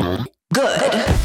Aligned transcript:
Good. 0.00 0.30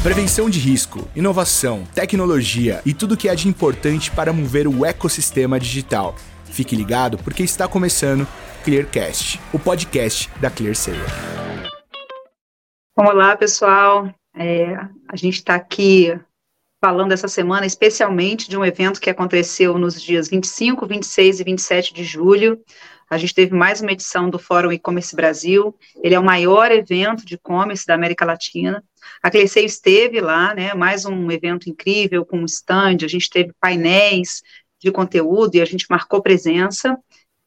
Prevenção 0.02 0.50
de 0.50 0.58
risco, 0.58 1.08
inovação, 1.16 1.84
tecnologia 1.94 2.82
e 2.84 2.92
tudo 2.92 3.16
que 3.16 3.26
há 3.26 3.34
de 3.34 3.48
importante 3.48 4.10
para 4.10 4.34
mover 4.34 4.68
o 4.68 4.84
ecossistema 4.84 5.58
digital. 5.58 6.14
Fique 6.44 6.76
ligado 6.76 7.16
porque 7.18 7.42
está 7.42 7.66
começando 7.66 8.28
Clearcast, 8.64 9.40
o 9.52 9.58
podcast 9.58 10.30
da 10.40 10.50
ClearSale. 10.50 10.98
Olá, 12.94 13.34
pessoal. 13.34 14.12
É, 14.36 14.74
a 15.08 15.16
gente 15.16 15.36
está 15.36 15.54
aqui 15.54 16.14
falando 16.78 17.12
essa 17.12 17.28
semana 17.28 17.64
especialmente 17.64 18.48
de 18.50 18.58
um 18.58 18.64
evento 18.64 19.00
que 19.00 19.08
aconteceu 19.08 19.78
nos 19.78 20.00
dias 20.00 20.28
25, 20.28 20.86
26 20.86 21.40
e 21.40 21.44
27 21.44 21.94
de 21.94 22.04
julho. 22.04 22.60
A 23.08 23.18
gente 23.18 23.34
teve 23.34 23.54
mais 23.54 23.80
uma 23.80 23.92
edição 23.92 24.28
do 24.28 24.38
Fórum 24.38 24.72
E-Commerce 24.72 25.14
Brasil. 25.14 25.72
Ele 26.02 26.14
é 26.14 26.18
o 26.18 26.24
maior 26.24 26.72
evento 26.72 27.24
de 27.24 27.36
e-commerce 27.36 27.86
da 27.86 27.94
América 27.94 28.24
Latina. 28.24 28.82
A 29.22 29.30
Clecei 29.30 29.64
esteve 29.64 30.20
lá, 30.20 30.52
né? 30.52 30.74
Mais 30.74 31.04
um 31.04 31.30
evento 31.30 31.70
incrível 31.70 32.26
com 32.26 32.38
um 32.38 32.44
stand. 32.44 32.98
A 33.04 33.08
gente 33.08 33.30
teve 33.30 33.52
painéis 33.60 34.42
de 34.80 34.90
conteúdo 34.90 35.54
e 35.54 35.60
a 35.60 35.64
gente 35.64 35.86
marcou 35.88 36.20
presença. 36.20 36.98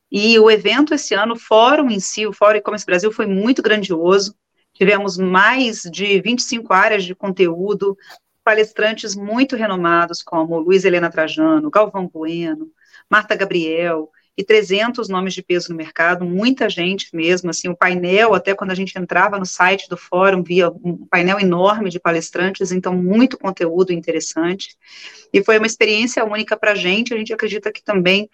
E 0.09 0.39
o 0.39 0.49
evento 0.49 0.93
esse 0.93 1.13
ano, 1.13 1.33
o 1.33 1.39
fórum 1.39 1.89
em 1.89 1.99
si, 1.99 2.25
o 2.25 2.33
Fórum 2.33 2.57
E-Commerce 2.57 2.85
Brasil, 2.85 3.11
foi 3.11 3.25
muito 3.25 3.61
grandioso. 3.61 4.33
Tivemos 4.73 5.17
mais 5.17 5.81
de 5.81 6.21
25 6.21 6.73
áreas 6.73 7.03
de 7.03 7.13
conteúdo, 7.13 7.97
palestrantes 8.45 9.13
muito 9.13 9.57
renomados 9.57 10.23
como 10.23 10.57
Luiz 10.57 10.85
Helena 10.85 11.11
Trajano, 11.11 11.69
Galvão 11.69 12.07
Bueno, 12.07 12.71
Marta 13.09 13.35
Gabriel, 13.35 14.09
e 14.39 14.43
300 14.43 15.09
nomes 15.09 15.33
de 15.33 15.43
peso 15.43 15.69
no 15.69 15.75
mercado, 15.75 16.23
muita 16.23 16.69
gente 16.69 17.13
mesmo, 17.13 17.49
assim, 17.49 17.67
o 17.67 17.75
painel, 17.75 18.33
até 18.33 18.55
quando 18.55 18.71
a 18.71 18.73
gente 18.73 18.97
entrava 18.97 19.37
no 19.37 19.45
site 19.45 19.89
do 19.89 19.97
fórum, 19.97 20.41
via 20.41 20.69
um 20.69 21.05
painel 21.11 21.41
enorme 21.41 21.89
de 21.89 21.99
palestrantes, 21.99 22.71
então 22.71 22.95
muito 22.95 23.37
conteúdo 23.37 23.91
interessante, 23.91 24.77
e 25.33 25.43
foi 25.43 25.57
uma 25.57 25.67
experiência 25.67 26.23
única 26.23 26.55
para 26.55 26.71
a 26.71 26.75
gente, 26.75 27.13
a 27.13 27.17
gente 27.17 27.33
acredita 27.33 27.69
que 27.69 27.83
também 27.83 28.29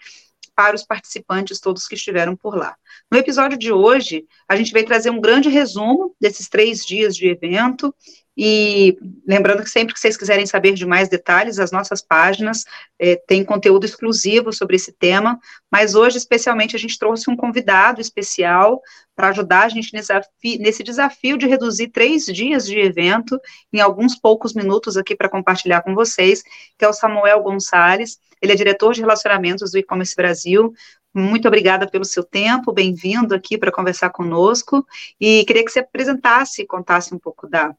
para 0.56 0.76
os 0.76 0.86
participantes 0.86 1.60
todos 1.60 1.88
que 1.88 1.96
estiveram 1.96 2.36
por 2.36 2.56
lá. 2.56 2.76
No 3.12 3.18
episódio 3.18 3.58
de 3.58 3.72
hoje, 3.72 4.26
a 4.48 4.56
gente 4.56 4.72
vai 4.72 4.84
trazer 4.84 5.10
um 5.10 5.20
grande 5.20 5.50
resumo 5.50 6.16
desses 6.22 6.48
três 6.48 6.86
dias 6.86 7.16
de 7.16 7.28
evento 7.28 7.92
e 8.38 8.98
lembrando 9.26 9.64
que 9.64 9.70
sempre 9.70 9.94
que 9.94 10.00
vocês 10.00 10.18
quiserem 10.18 10.46
saber 10.46 10.74
de 10.74 10.86
mais 10.86 11.08
detalhes, 11.08 11.58
as 11.58 11.72
nossas 11.72 12.02
páginas 12.02 12.66
é, 13.00 13.16
têm 13.16 13.46
conteúdo 13.46 13.86
exclusivo 13.86 14.52
sobre 14.52 14.76
esse 14.76 14.92
tema, 14.92 15.40
mas 15.72 15.96
hoje, 15.96 16.18
especialmente, 16.18 16.76
a 16.76 16.80
gente 16.80 17.00
trouxe 17.00 17.30
um 17.30 17.36
convidado 17.36 18.02
especial 18.02 18.82
para 19.16 19.30
ajudar 19.30 19.64
a 19.64 19.70
gente 19.70 19.94
nesse 19.94 20.08
desafio, 20.08 20.60
nesse 20.60 20.84
desafio 20.84 21.38
de 21.38 21.48
reduzir 21.48 21.88
três 21.88 22.26
dias 22.26 22.66
de 22.66 22.78
evento 22.78 23.40
em 23.72 23.80
alguns 23.80 24.16
poucos 24.20 24.54
minutos 24.54 24.98
aqui 24.98 25.16
para 25.16 25.30
compartilhar 25.30 25.82
com 25.82 25.96
vocês, 25.96 26.44
que 26.78 26.84
é 26.84 26.90
o 26.90 26.94
Samuel 26.94 27.42
Gonçalves. 27.42 28.20
Ele 28.42 28.52
é 28.52 28.56
diretor 28.56 28.94
de 28.94 29.00
relacionamentos 29.00 29.72
do 29.72 29.78
E-Commerce 29.78 30.16
Brasil. 30.16 30.74
Muito 31.14 31.48
obrigada 31.48 31.88
pelo 31.90 32.04
seu 32.04 32.26
tempo, 32.26 32.74
bem-vindo 32.74 33.34
aqui 33.34 33.58
para 33.58 33.72
conversar 33.72 34.10
conosco. 34.10 34.86
E 35.18 35.46
queria 35.46 35.64
que 35.64 35.72
você 35.72 35.80
apresentasse, 35.80 36.66
contasse 36.66 37.16
um 37.16 37.18
pouco 37.18 37.48
da 37.48 37.74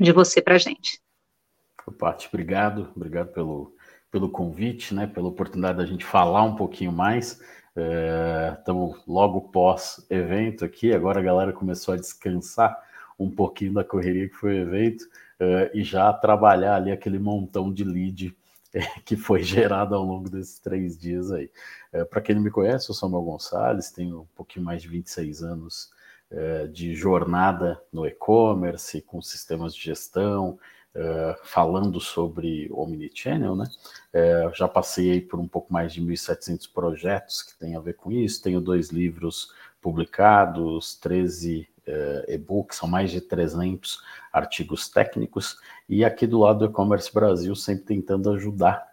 de 0.00 0.12
você 0.12 0.40
para 0.42 0.54
a 0.54 0.58
gente. 0.58 1.00
Paty, 1.98 2.28
obrigado, 2.28 2.90
obrigado 2.96 3.28
pelo, 3.32 3.74
pelo 4.10 4.30
convite, 4.30 4.94
né, 4.94 5.06
pela 5.06 5.28
oportunidade 5.28 5.78
da 5.78 5.86
gente 5.86 6.04
falar 6.04 6.42
um 6.42 6.56
pouquinho 6.56 6.92
mais. 6.92 7.40
Estamos 8.58 8.96
é, 8.96 9.02
logo 9.06 9.40
pós-evento 9.50 10.64
aqui, 10.64 10.92
agora 10.92 11.20
a 11.20 11.22
galera 11.22 11.52
começou 11.52 11.94
a 11.94 11.96
descansar 11.96 12.76
um 13.18 13.30
pouquinho 13.30 13.74
da 13.74 13.84
correria 13.84 14.28
que 14.28 14.34
foi 14.34 14.54
o 14.54 14.62
evento 14.62 15.04
é, 15.38 15.70
e 15.74 15.82
já 15.82 16.12
trabalhar 16.12 16.76
ali 16.76 16.92
aquele 16.92 17.18
montão 17.18 17.72
de 17.72 17.84
lead 17.84 18.36
é, 18.72 18.80
que 19.04 19.16
foi 19.16 19.42
gerado 19.42 19.94
ao 19.94 20.04
longo 20.04 20.30
desses 20.30 20.58
três 20.58 20.98
dias 20.98 21.30
aí. 21.30 21.50
Para 22.10 22.20
quem 22.20 22.34
não 22.34 22.42
me 22.42 22.50
conhece, 22.50 22.90
eu 22.90 22.94
sou 22.94 22.94
Samuel 22.94 23.22
Gonçalves, 23.22 23.90
tenho 23.90 24.22
um 24.22 24.26
pouquinho 24.34 24.64
mais 24.64 24.82
de 24.82 24.88
26 24.88 25.42
anos 25.42 25.93
de 26.72 26.94
jornada 26.94 27.80
no 27.92 28.06
e-commerce, 28.06 29.00
com 29.02 29.22
sistemas 29.22 29.74
de 29.74 29.82
gestão, 29.82 30.58
é, 30.96 31.36
falando 31.42 32.00
sobre 32.00 32.70
Omnichannel, 32.72 33.56
né? 33.56 33.66
É, 34.12 34.48
já 34.54 34.68
passei 34.68 35.20
por 35.20 35.40
um 35.40 35.48
pouco 35.48 35.72
mais 35.72 35.92
de 35.92 36.00
1.700 36.00 36.72
projetos 36.72 37.42
que 37.42 37.58
tem 37.58 37.74
a 37.74 37.80
ver 37.80 37.94
com 37.94 38.12
isso, 38.12 38.40
tenho 38.40 38.60
dois 38.60 38.90
livros 38.90 39.52
publicados, 39.82 40.94
13 41.00 41.68
e-books, 42.28 42.78
são 42.78 42.88
mais 42.88 43.10
de 43.10 43.20
300 43.20 44.00
artigos 44.32 44.88
técnicos, 44.88 45.58
e 45.86 46.04
aqui 46.04 46.26
do 46.26 46.38
lado 46.38 46.60
do 46.60 46.64
e-commerce 46.66 47.12
Brasil, 47.12 47.54
sempre 47.54 47.84
tentando 47.84 48.30
ajudar 48.30 48.86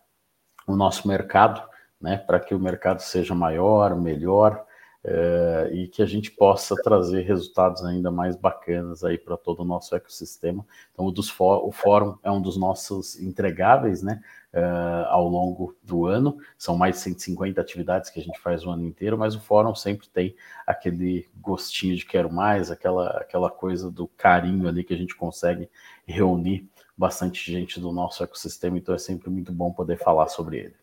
o 0.68 0.76
nosso 0.76 1.08
mercado, 1.08 1.62
né, 2.02 2.18
para 2.18 2.40
que 2.40 2.54
o 2.54 2.60
mercado 2.60 3.00
seja 3.00 3.34
maior, 3.34 3.96
melhor, 3.96 4.66
é, 5.04 5.70
e 5.74 5.88
que 5.88 6.02
a 6.02 6.06
gente 6.06 6.30
possa 6.32 6.76
trazer 6.76 7.22
resultados 7.22 7.84
ainda 7.84 8.12
mais 8.12 8.36
bacanas 8.36 9.04
aí 9.04 9.18
para 9.18 9.36
todo 9.36 9.62
o 9.62 9.66
nosso 9.66 9.96
ecossistema. 9.96 10.66
Então, 10.94 11.06
o, 11.06 11.68
o 11.68 11.72
fórum 11.72 12.18
é 12.24 12.30
um 12.30 12.42
dos 12.42 12.56
nossos 12.58 13.20
entregáveis, 13.20 14.04
né? 14.04 14.22
É, 14.54 14.62
ao 15.08 15.30
longo 15.30 15.78
do 15.82 16.06
ano, 16.06 16.38
são 16.58 16.76
mais 16.78 16.96
de 16.96 17.02
150 17.02 17.60
atividades 17.60 18.10
que 18.10 18.20
a 18.20 18.24
gente 18.24 18.38
faz 18.40 18.66
o 18.66 18.70
ano 18.70 18.86
inteiro, 18.86 19.18
mas 19.18 19.34
o 19.34 19.40
fórum 19.40 19.74
sempre 19.74 20.10
tem 20.10 20.36
aquele 20.68 21.30
gostinho 21.40 21.96
de 21.96 22.06
quero 22.06 22.32
mais, 22.32 22.70
aquela, 22.70 23.08
aquela 23.12 23.50
coisa 23.50 23.90
do 23.90 24.08
carinho 24.08 24.68
ali 24.68 24.84
que 24.84 24.94
a 24.94 24.98
gente 24.98 25.16
consegue 25.16 25.70
reunir 26.06 26.70
bastante 26.98 27.50
gente 27.50 27.80
do 27.80 27.94
nosso 27.94 28.24
ecossistema, 28.24 28.78
então 28.78 28.94
é 28.94 28.98
sempre 28.98 29.30
muito 29.30 29.54
bom 29.54 29.72
poder 29.72 29.98
falar 29.98 30.28
sobre 30.28 30.58
ele. 30.58 30.81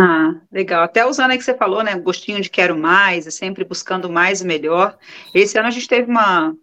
Ah, 0.00 0.40
legal. 0.52 0.84
Até 0.84 1.04
usando 1.04 1.32
aí 1.32 1.38
que 1.38 1.42
você 1.42 1.56
falou, 1.56 1.82
né? 1.82 1.98
Gostinho 1.98 2.40
de 2.40 2.48
quero 2.48 2.78
mais, 2.78 3.26
é 3.26 3.32
sempre 3.32 3.64
buscando 3.64 4.08
mais 4.08 4.40
e 4.40 4.46
melhor. 4.46 4.96
Esse 5.34 5.58
ano 5.58 5.66
a 5.66 5.72
gente 5.72 5.88
teve 5.88 6.08
uma, 6.08 6.54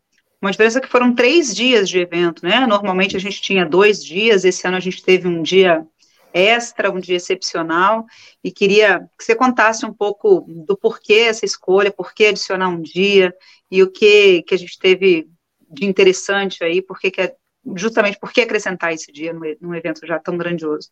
uma 0.41 0.51
diferença 0.51 0.79
que 0.79 0.87
foram 0.87 1.13
três 1.13 1.53
dias 1.53 1.89
de 1.89 1.99
evento, 1.99 2.45
né? 2.45 2.65
Normalmente 2.65 3.17
a 3.17 3.19
gente 3.19 3.41
tinha 3.41 3.65
dois 3.65 4.01
dias, 4.01 4.45
esse 4.45 4.65
ano 4.65 4.77
a 4.77 4.79
gente 4.79 5.03
teve 5.03 5.27
um 5.27 5.43
dia 5.43 5.85
extra, 6.33 6.89
um 6.89 6.99
dia 6.99 7.17
excepcional, 7.17 8.05
e 8.41 8.51
queria 8.51 9.01
que 9.17 9.23
você 9.23 9.35
contasse 9.35 9.85
um 9.85 9.93
pouco 9.93 10.45
do 10.65 10.77
porquê 10.77 11.25
essa 11.29 11.45
escolha, 11.45 11.91
por 11.91 12.13
que 12.13 12.27
adicionar 12.27 12.69
um 12.69 12.81
dia, 12.81 13.33
e 13.69 13.83
o 13.83 13.91
que, 13.91 14.43
que 14.43 14.55
a 14.55 14.57
gente 14.57 14.79
teve 14.79 15.27
de 15.69 15.85
interessante 15.85 16.63
aí, 16.63 16.81
porque 16.81 17.11
que 17.11 17.21
é, 17.21 17.35
justamente 17.75 18.17
por 18.17 18.31
que 18.31 18.41
acrescentar 18.41 18.93
esse 18.93 19.11
dia 19.11 19.33
num 19.33 19.75
evento 19.75 20.07
já 20.07 20.19
tão 20.19 20.37
grandioso. 20.37 20.89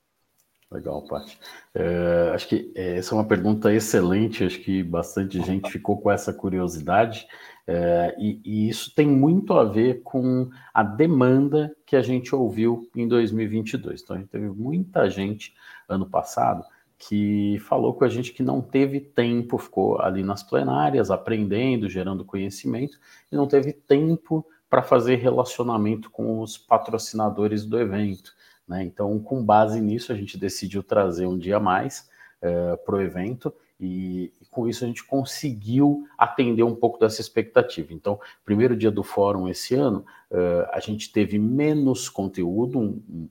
Legal, 0.74 1.02
Paty. 1.04 1.38
É, 1.74 2.32
acho 2.34 2.48
que 2.48 2.72
é, 2.76 2.98
essa 2.98 3.14
é 3.14 3.18
uma 3.18 3.28
pergunta 3.28 3.74
excelente, 3.74 4.44
acho 4.44 4.60
que 4.60 4.82
bastante 4.84 5.42
gente 5.42 5.72
ficou 5.72 6.02
com 6.02 6.10
essa 6.12 6.34
curiosidade, 6.34 7.28
é, 7.66 8.16
e, 8.20 8.42
e, 8.44 8.70
isso 8.70 8.94
tem 8.94 9.08
muito 9.08 9.54
a 9.54 9.64
ver 9.64 10.02
com 10.04 10.50
a 10.74 10.84
demanda 10.84 11.74
que 11.86 11.96
a 11.96 12.02
gente 12.02 12.36
ouviu 12.36 12.90
em 12.94 13.08
2022. 13.08 14.02
Então, 14.02 14.16
a 14.16 14.20
gente 14.20 14.30
teve 14.30 14.50
muita 14.50 15.10
gente 15.10 15.54
ano 15.88 16.06
passado 16.06 16.66
que 16.98 17.58
falou 17.60 17.94
com 17.94 18.04
a 18.06 18.10
gente 18.10 18.32
que 18.34 18.44
não 18.44 18.62
teve 18.62 19.00
tempo, 19.00 19.58
ficou 19.58 20.02
ali 20.02 20.24
nas 20.24 20.42
plenárias, 20.42 21.12
aprendendo, 21.12 21.90
gerando 21.90 22.26
conhecimento, 22.26 22.98
e 23.32 23.36
não 23.36 23.48
teve 23.48 23.74
tempo 23.74 24.46
para 24.70 24.82
fazer 24.82 25.16
relacionamento 25.16 26.10
com 26.10 26.42
os 26.42 26.58
patrocinadores 26.58 27.66
do 27.66 27.80
evento. 27.80 28.34
Né? 28.68 28.84
Então, 28.84 29.20
com 29.20 29.44
base 29.44 29.80
nisso, 29.82 30.12
a 30.12 30.16
gente 30.16 30.38
decidiu 30.38 30.84
trazer 30.84 31.26
um 31.26 31.38
dia 31.38 31.58
a 31.58 31.60
mais 31.60 32.10
uh, 32.42 32.46
eh, 32.46 32.76
para 32.78 32.96
o 32.96 33.02
evento 33.02 33.54
e, 33.80 34.32
e, 34.42 34.46
com 34.50 34.68
isso 34.68 34.84
a 34.84 34.88
gente 34.88 35.04
conseguiu 35.04 36.08
atender 36.18 36.64
um 36.64 36.76
pouco 36.76 37.00
dessa 37.00 37.20
expectativa. 37.20 37.92
Então, 37.92 38.20
primeiro 38.46 38.76
dia 38.76 38.92
do 38.92 39.04
fórum 39.04 39.50
esse 39.50 39.76
ano, 39.76 40.06
uh, 40.32 40.68
a 40.72 40.80
gente 40.80 41.12
teve 41.12 41.38
menos 41.38 42.08
conteúdo, 42.08 42.80
um, 42.80 43.02
um 43.10 43.30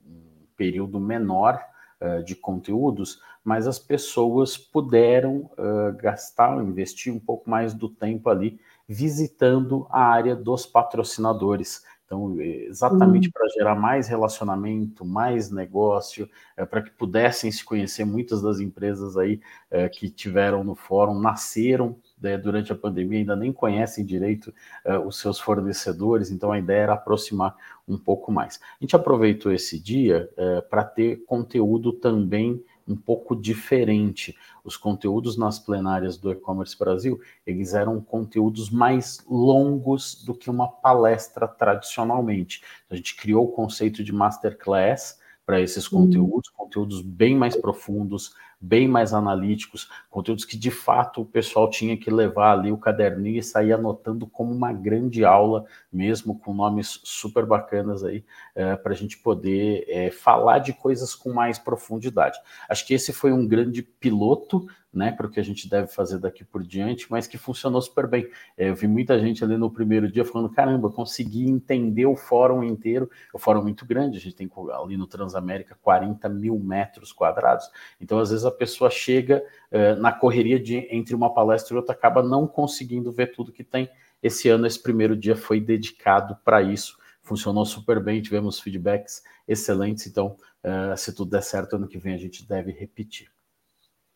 período 0.55 0.99
menor 0.99 1.59
uh, 1.99 2.23
de 2.23 2.35
conteúdos, 2.35 3.19
mas 3.43 3.67
as 3.67 3.77
pessoas 3.77 4.57
puderam 4.57 5.49
gastar, 5.97 6.63
investir 6.63 7.11
um 7.11 7.19
pouco 7.19 7.49
mais 7.49 7.73
do 7.73 7.89
tempo 7.89 8.29
ali 8.29 8.57
visitando 8.87 9.87
a 9.89 10.01
área 10.01 10.35
dos 10.35 10.65
patrocinadores. 10.65 11.83
Então, 12.13 12.39
exatamente 12.39 13.27
uhum. 13.27 13.31
para 13.33 13.47
gerar 13.49 13.75
mais 13.75 14.07
relacionamento, 14.07 15.03
mais 15.03 15.49
negócio, 15.49 16.29
é, 16.55 16.63
para 16.63 16.83
que 16.83 16.91
pudessem 16.91 17.51
se 17.51 17.65
conhecer, 17.65 18.05
muitas 18.05 18.39
das 18.41 18.59
empresas 18.59 19.17
aí 19.17 19.41
é, 19.71 19.89
que 19.89 20.09
tiveram 20.11 20.63
no 20.63 20.75
fórum 20.75 21.19
nasceram 21.19 21.97
né, 22.21 22.37
durante 22.37 22.71
a 22.71 22.75
pandemia, 22.75 23.17
ainda 23.19 23.35
nem 23.35 23.51
conhecem 23.51 24.05
direito 24.05 24.53
é, 24.85 24.95
os 24.97 25.19
seus 25.19 25.39
fornecedores, 25.39 26.29
então 26.29 26.51
a 26.51 26.59
ideia 26.59 26.83
era 26.83 26.93
aproximar 26.93 27.55
um 27.87 27.97
pouco 27.97 28.31
mais. 28.31 28.59
A 28.79 28.83
gente 28.83 28.95
aproveitou 28.95 29.51
esse 29.51 29.79
dia 29.79 30.29
é, 30.37 30.61
para 30.61 30.83
ter 30.83 31.23
conteúdo 31.25 31.93
também 31.93 32.63
um 32.87 32.95
pouco 32.95 33.35
diferente. 33.35 34.35
Os 34.63 34.77
conteúdos 34.77 35.37
nas 35.37 35.59
plenárias 35.59 36.17
do 36.17 36.31
e-commerce 36.31 36.77
Brasil, 36.77 37.19
eles 37.45 37.73
eram 37.73 37.99
conteúdos 38.01 38.69
mais 38.69 39.23
longos 39.29 40.23
do 40.23 40.33
que 40.33 40.49
uma 40.49 40.67
palestra 40.67 41.47
tradicionalmente. 41.47 42.63
A 42.89 42.95
gente 42.95 43.15
criou 43.15 43.45
o 43.45 43.51
conceito 43.51 44.03
de 44.03 44.11
masterclass 44.11 45.19
para 45.45 45.59
esses 45.59 45.87
conteúdos, 45.87 46.49
uhum. 46.49 46.55
conteúdos 46.55 47.01
bem 47.01 47.35
mais 47.35 47.55
profundos, 47.55 48.33
bem 48.63 48.87
mais 48.87 49.13
analíticos, 49.13 49.89
conteúdos 50.09 50.45
que 50.45 50.55
de 50.55 50.71
fato 50.71 51.21
o 51.21 51.25
pessoal 51.25 51.69
tinha 51.69 51.97
que 51.97 52.09
levar 52.09 52.57
ali 52.57 52.71
o 52.71 52.77
caderninho 52.77 53.39
e 53.39 53.43
sair 53.43 53.73
anotando 53.73 54.25
como 54.25 54.53
uma 54.53 54.71
grande 54.71 55.25
aula, 55.25 55.65
mesmo 55.91 56.39
com 56.39 56.53
nomes 56.53 57.01
super 57.03 57.45
bacanas 57.45 58.05
aí, 58.05 58.23
é, 58.55 58.77
para 58.77 58.93
a 58.93 58.95
gente 58.95 59.17
poder 59.17 59.83
é, 59.89 60.09
falar 60.09 60.59
de 60.59 60.71
coisas 60.71 61.13
com 61.13 61.33
mais 61.33 61.59
profundidade. 61.59 62.39
Acho 62.69 62.87
que 62.87 62.93
esse 62.93 63.11
foi 63.11 63.33
um 63.33 63.45
grande 63.45 63.81
piloto 63.81 64.65
né, 64.93 65.11
para 65.11 65.25
o 65.25 65.29
que 65.29 65.39
a 65.39 65.43
gente 65.43 65.67
deve 65.67 65.87
fazer 65.87 66.19
daqui 66.19 66.43
por 66.43 66.63
diante, 66.63 67.07
mas 67.09 67.25
que 67.25 67.37
funcionou 67.37 67.81
super 67.81 68.07
bem. 68.07 68.29
É, 68.55 68.69
eu 68.69 68.75
vi 68.75 68.87
muita 68.87 69.19
gente 69.19 69.43
ali 69.43 69.57
no 69.57 69.71
primeiro 69.71 70.09
dia 70.09 70.23
falando: 70.23 70.51
caramba, 70.51 70.91
consegui 70.91 71.49
entender 71.49 72.05
o 72.05 72.15
fórum 72.15 72.63
inteiro. 72.63 73.09
O 73.33 73.39
fórum 73.39 73.61
é 73.61 73.63
muito 73.63 73.85
grande, 73.85 74.17
a 74.17 74.21
gente 74.21 74.35
tem 74.35 74.49
ali 74.79 74.95
no 74.95 75.07
Transamérica 75.07 75.75
40 75.81 76.29
mil 76.29 76.59
metros 76.59 77.11
quadrados. 77.11 77.67
Então, 77.99 78.19
às 78.19 78.29
vezes, 78.29 78.45
a 78.45 78.51
pessoa 78.53 78.89
chega 78.89 79.43
é, 79.71 79.95
na 79.95 80.11
correria 80.11 80.59
de 80.59 80.87
entre 80.89 81.15
uma 81.15 81.33
palestra 81.33 81.73
e 81.73 81.77
outra, 81.77 81.93
acaba 81.93 82.23
não 82.23 82.47
conseguindo 82.47 83.11
ver 83.11 83.33
tudo 83.33 83.51
que 83.51 83.63
tem. 83.63 83.89
Esse 84.21 84.47
ano, 84.49 84.65
esse 84.65 84.81
primeiro 84.81 85.15
dia 85.15 85.35
foi 85.35 85.59
dedicado 85.59 86.37
para 86.45 86.61
isso. 86.61 86.97
Funcionou 87.21 87.65
super 87.65 87.99
bem, 87.99 88.21
tivemos 88.21 88.59
feedbacks 88.59 89.23
excelentes. 89.47 90.07
Então, 90.07 90.37
uh, 90.63 90.95
se 90.97 91.13
tudo 91.13 91.31
der 91.31 91.43
certo, 91.43 91.75
ano 91.75 91.87
que 91.87 91.97
vem 91.97 92.13
a 92.13 92.17
gente 92.17 92.47
deve 92.47 92.71
repetir. 92.71 93.29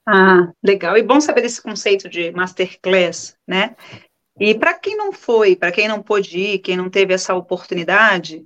Ah, 0.06 0.54
legal. 0.64 0.98
E 0.98 1.04
bom 1.04 1.20
saber 1.20 1.42
desse 1.42 1.62
conceito 1.62 2.08
de 2.08 2.32
masterclass, 2.32 3.38
né? 3.46 3.76
E 4.40 4.56
para 4.56 4.74
quem 4.74 4.96
não 4.96 5.12
foi, 5.12 5.56
para 5.56 5.72
quem 5.72 5.88
não 5.88 6.02
pôde 6.02 6.38
ir, 6.38 6.60
quem 6.60 6.78
não 6.78 6.90
teve 6.90 7.14
essa 7.14 7.34
oportunidade, 7.34 8.46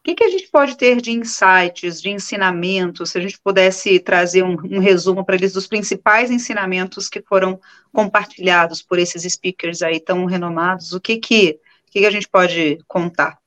o 0.00 0.02
que, 0.02 0.14
que, 0.14 0.24
a 0.24 0.30
gente 0.30 0.48
pode 0.50 0.78
ter 0.78 0.98
de 0.98 1.12
insights, 1.12 2.00
de 2.00 2.08
ensinamentos, 2.08 3.10
se 3.10 3.18
a 3.18 3.20
gente 3.20 3.38
pudesse 3.38 4.00
trazer 4.00 4.42
um, 4.42 4.56
um 4.64 4.78
resumo 4.78 5.22
para 5.22 5.34
eles 5.34 5.52
dos 5.52 5.66
principais 5.66 6.30
ensinamentos 6.30 7.06
que 7.06 7.20
foram 7.20 7.60
compartilhados 7.92 8.80
por 8.80 8.98
esses 8.98 9.30
speakers 9.30 9.82
aí 9.82 10.00
tão 10.00 10.24
renomados, 10.24 10.94
o 10.94 11.00
que 11.00 11.18
que, 11.18 11.60
o 11.86 11.92
que, 11.92 12.00
que 12.00 12.06
a 12.06 12.10
gente 12.10 12.26
pode 12.26 12.78
contar? 12.88 13.38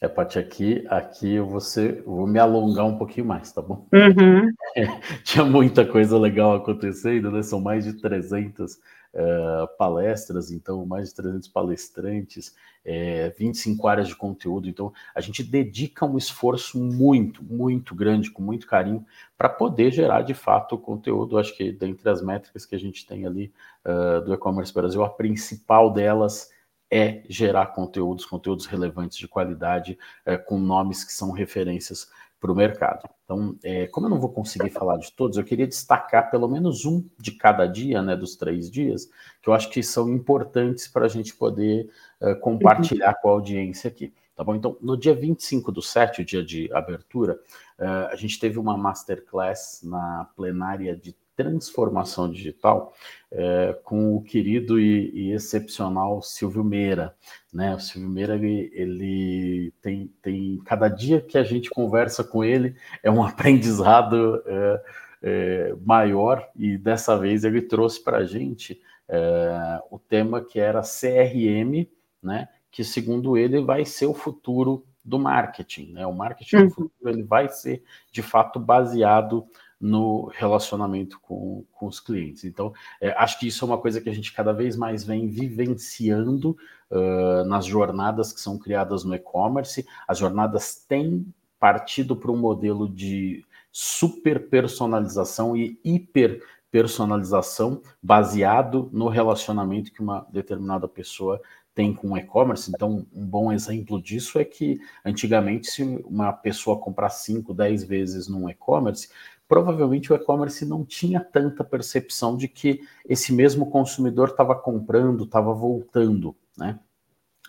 É, 0.00 0.06
Paty, 0.06 0.38
aqui, 0.38 0.84
aqui 0.88 1.34
eu 1.34 1.46
vou, 1.46 1.60
ser, 1.60 2.02
vou 2.02 2.26
me 2.26 2.38
alongar 2.38 2.86
um 2.86 2.98
pouquinho 2.98 3.26
mais, 3.26 3.52
tá 3.52 3.62
bom? 3.62 3.86
Uhum. 3.92 4.48
É, 4.76 4.84
tinha 5.22 5.44
muita 5.44 5.84
coisa 5.84 6.18
legal 6.18 6.54
acontecendo, 6.54 7.32
né? 7.32 7.42
São 7.42 7.60
mais 7.60 7.84
de 7.84 7.94
300 7.94 8.74
uh, 8.74 8.78
eh, 9.14 9.66
palestras, 9.78 10.50
então 10.50 10.84
mais 10.84 11.10
de 11.10 11.14
300 11.14 11.48
palestrantes, 11.48 12.54
é, 12.84 13.30
25 13.30 13.86
áreas 13.86 14.08
de 14.08 14.16
conteúdo. 14.16 14.68
Então, 14.68 14.92
a 15.14 15.20
gente 15.20 15.42
dedica 15.42 16.04
um 16.04 16.18
esforço 16.18 16.78
muito, 16.78 17.42
muito 17.44 17.94
grande, 17.94 18.30
com 18.30 18.42
muito 18.42 18.66
carinho, 18.66 19.04
para 19.36 19.48
poder 19.48 19.90
gerar 19.92 20.22
de 20.22 20.34
fato 20.34 20.74
o 20.74 20.78
conteúdo. 20.78 21.38
Acho 21.38 21.56
que 21.56 21.72
dentre 21.72 22.08
as 22.08 22.22
métricas 22.22 22.66
que 22.66 22.74
a 22.74 22.78
gente 22.78 23.06
tem 23.06 23.26
ali 23.26 23.52
uh, 23.84 24.24
do 24.24 24.34
e-commerce 24.34 24.72
Brasil, 24.72 25.02
a 25.02 25.10
principal 25.10 25.92
delas 25.92 26.50
é 26.90 27.22
gerar 27.26 27.68
conteúdos, 27.68 28.26
conteúdos 28.26 28.66
relevantes 28.66 29.16
de 29.16 29.26
qualidade, 29.26 29.98
é, 30.26 30.36
com 30.36 30.58
nomes 30.58 31.02
que 31.02 31.12
são 31.12 31.30
referências 31.30 32.10
para 32.42 32.50
o 32.50 32.56
mercado. 32.56 33.08
Então, 33.22 33.56
é, 33.62 33.86
como 33.86 34.06
eu 34.06 34.10
não 34.10 34.18
vou 34.18 34.28
conseguir 34.28 34.68
falar 34.70 34.96
de 34.96 35.12
todos, 35.12 35.38
eu 35.38 35.44
queria 35.44 35.66
destacar 35.66 36.28
pelo 36.28 36.48
menos 36.48 36.84
um 36.84 37.08
de 37.16 37.30
cada 37.30 37.66
dia, 37.66 38.02
né, 38.02 38.16
dos 38.16 38.34
três 38.34 38.68
dias, 38.68 39.08
que 39.40 39.48
eu 39.48 39.54
acho 39.54 39.70
que 39.70 39.80
são 39.80 40.10
importantes 40.10 40.88
para 40.88 41.06
a 41.06 41.08
gente 41.08 41.36
poder 41.36 41.88
é, 42.20 42.34
compartilhar 42.34 43.14
com 43.14 43.28
a 43.28 43.32
audiência 43.32 43.86
aqui. 43.86 44.12
Tá 44.34 44.42
bom? 44.42 44.56
Então, 44.56 44.76
no 44.80 44.96
dia 44.96 45.14
25 45.14 45.70
do 45.70 45.80
7, 45.80 46.22
o 46.22 46.24
dia 46.24 46.44
de 46.44 46.68
abertura, 46.72 47.38
é, 47.78 47.86
a 47.86 48.16
gente 48.16 48.40
teve 48.40 48.58
uma 48.58 48.76
masterclass 48.76 49.80
na 49.84 50.28
plenária 50.34 50.96
de 50.96 51.14
transformação 51.36 52.30
digital 52.30 52.94
é, 53.30 53.78
com 53.84 54.14
o 54.16 54.22
querido 54.22 54.78
e, 54.78 55.10
e, 55.12 55.32
excepcional 55.32 56.22
Silvio 56.22 56.62
Meira. 56.62 57.14
Né? 57.52 57.74
O 57.74 57.80
Silvio 57.80 58.10
Meira 58.10 58.34
ele, 58.34 58.70
ele, 58.74 59.74
tem, 59.80 60.12
tem 60.20 60.60
cada 60.64 60.88
dia 60.88 61.20
que 61.20 61.38
a 61.38 61.42
gente 61.42 61.70
conversa 61.70 62.22
com 62.22 62.44
ele 62.44 62.76
é 63.02 63.10
um 63.10 63.22
aprendizado 63.24 64.42
é, 64.46 64.82
é, 65.22 65.74
maior 65.84 66.48
e 66.56 66.76
dessa 66.76 67.16
vez 67.16 67.44
ele 67.44 67.62
trouxe 67.62 68.02
para 68.02 68.18
a 68.18 68.24
gente 68.24 68.80
é, 69.08 69.80
o 69.90 69.98
tema 69.98 70.42
que 70.42 70.58
era 70.58 70.82
CRM, 70.82 71.86
né? 72.22 72.48
que 72.70 72.82
segundo 72.82 73.36
ele 73.36 73.60
vai 73.60 73.84
ser 73.84 74.06
o 74.06 74.14
futuro 74.14 74.84
do 75.04 75.18
marketing, 75.18 75.92
né? 75.92 76.06
O 76.06 76.12
marketing 76.12 76.56
uhum. 76.56 76.70
futuro 76.70 76.92
ele 77.04 77.22
vai 77.22 77.48
ser 77.48 77.82
de 78.10 78.22
fato 78.22 78.58
baseado 78.60 79.46
no 79.82 80.30
relacionamento 80.32 81.18
com, 81.20 81.64
com 81.72 81.88
os 81.88 81.98
clientes. 81.98 82.44
Então, 82.44 82.72
é, 83.00 83.10
acho 83.18 83.36
que 83.40 83.48
isso 83.48 83.64
é 83.64 83.66
uma 83.66 83.78
coisa 83.78 84.00
que 84.00 84.08
a 84.08 84.14
gente 84.14 84.32
cada 84.32 84.52
vez 84.52 84.76
mais 84.76 85.02
vem 85.02 85.26
vivenciando 85.26 86.56
uh, 86.88 87.44
nas 87.46 87.66
jornadas 87.66 88.32
que 88.32 88.40
são 88.40 88.56
criadas 88.56 89.02
no 89.02 89.12
e-commerce. 89.12 89.84
As 90.06 90.18
jornadas 90.18 90.76
têm 90.88 91.26
partido 91.58 92.14
para 92.14 92.30
um 92.30 92.36
modelo 92.36 92.88
de 92.88 93.44
super 93.72 94.48
personalização 94.48 95.56
e 95.56 95.80
hiper 95.84 96.40
personalização 96.70 97.82
baseado 98.00 98.88
no 98.92 99.08
relacionamento 99.08 99.92
que 99.92 100.00
uma 100.00 100.26
determinada 100.30 100.86
pessoa 100.86 101.40
tem 101.74 101.92
com 101.94 102.12
o 102.12 102.18
e-commerce. 102.18 102.70
Então, 102.74 103.06
um 103.12 103.26
bom 103.26 103.52
exemplo 103.52 104.00
disso 104.00 104.38
é 104.38 104.44
que 104.44 104.78
antigamente, 105.04 105.70
se 105.70 105.82
uma 106.04 106.32
pessoa 106.32 106.78
comprar 106.78 107.10
5, 107.10 107.52
10 107.54 107.84
vezes 107.84 108.28
num 108.28 108.48
e-commerce, 108.48 109.08
provavelmente 109.52 110.10
o 110.10 110.16
e-commerce 110.16 110.64
não 110.64 110.82
tinha 110.82 111.20
tanta 111.20 111.62
percepção 111.62 112.38
de 112.38 112.48
que 112.48 112.80
esse 113.06 113.34
mesmo 113.34 113.70
consumidor 113.70 114.30
estava 114.30 114.54
comprando, 114.54 115.24
estava 115.24 115.52
voltando, 115.52 116.34
né? 116.56 116.80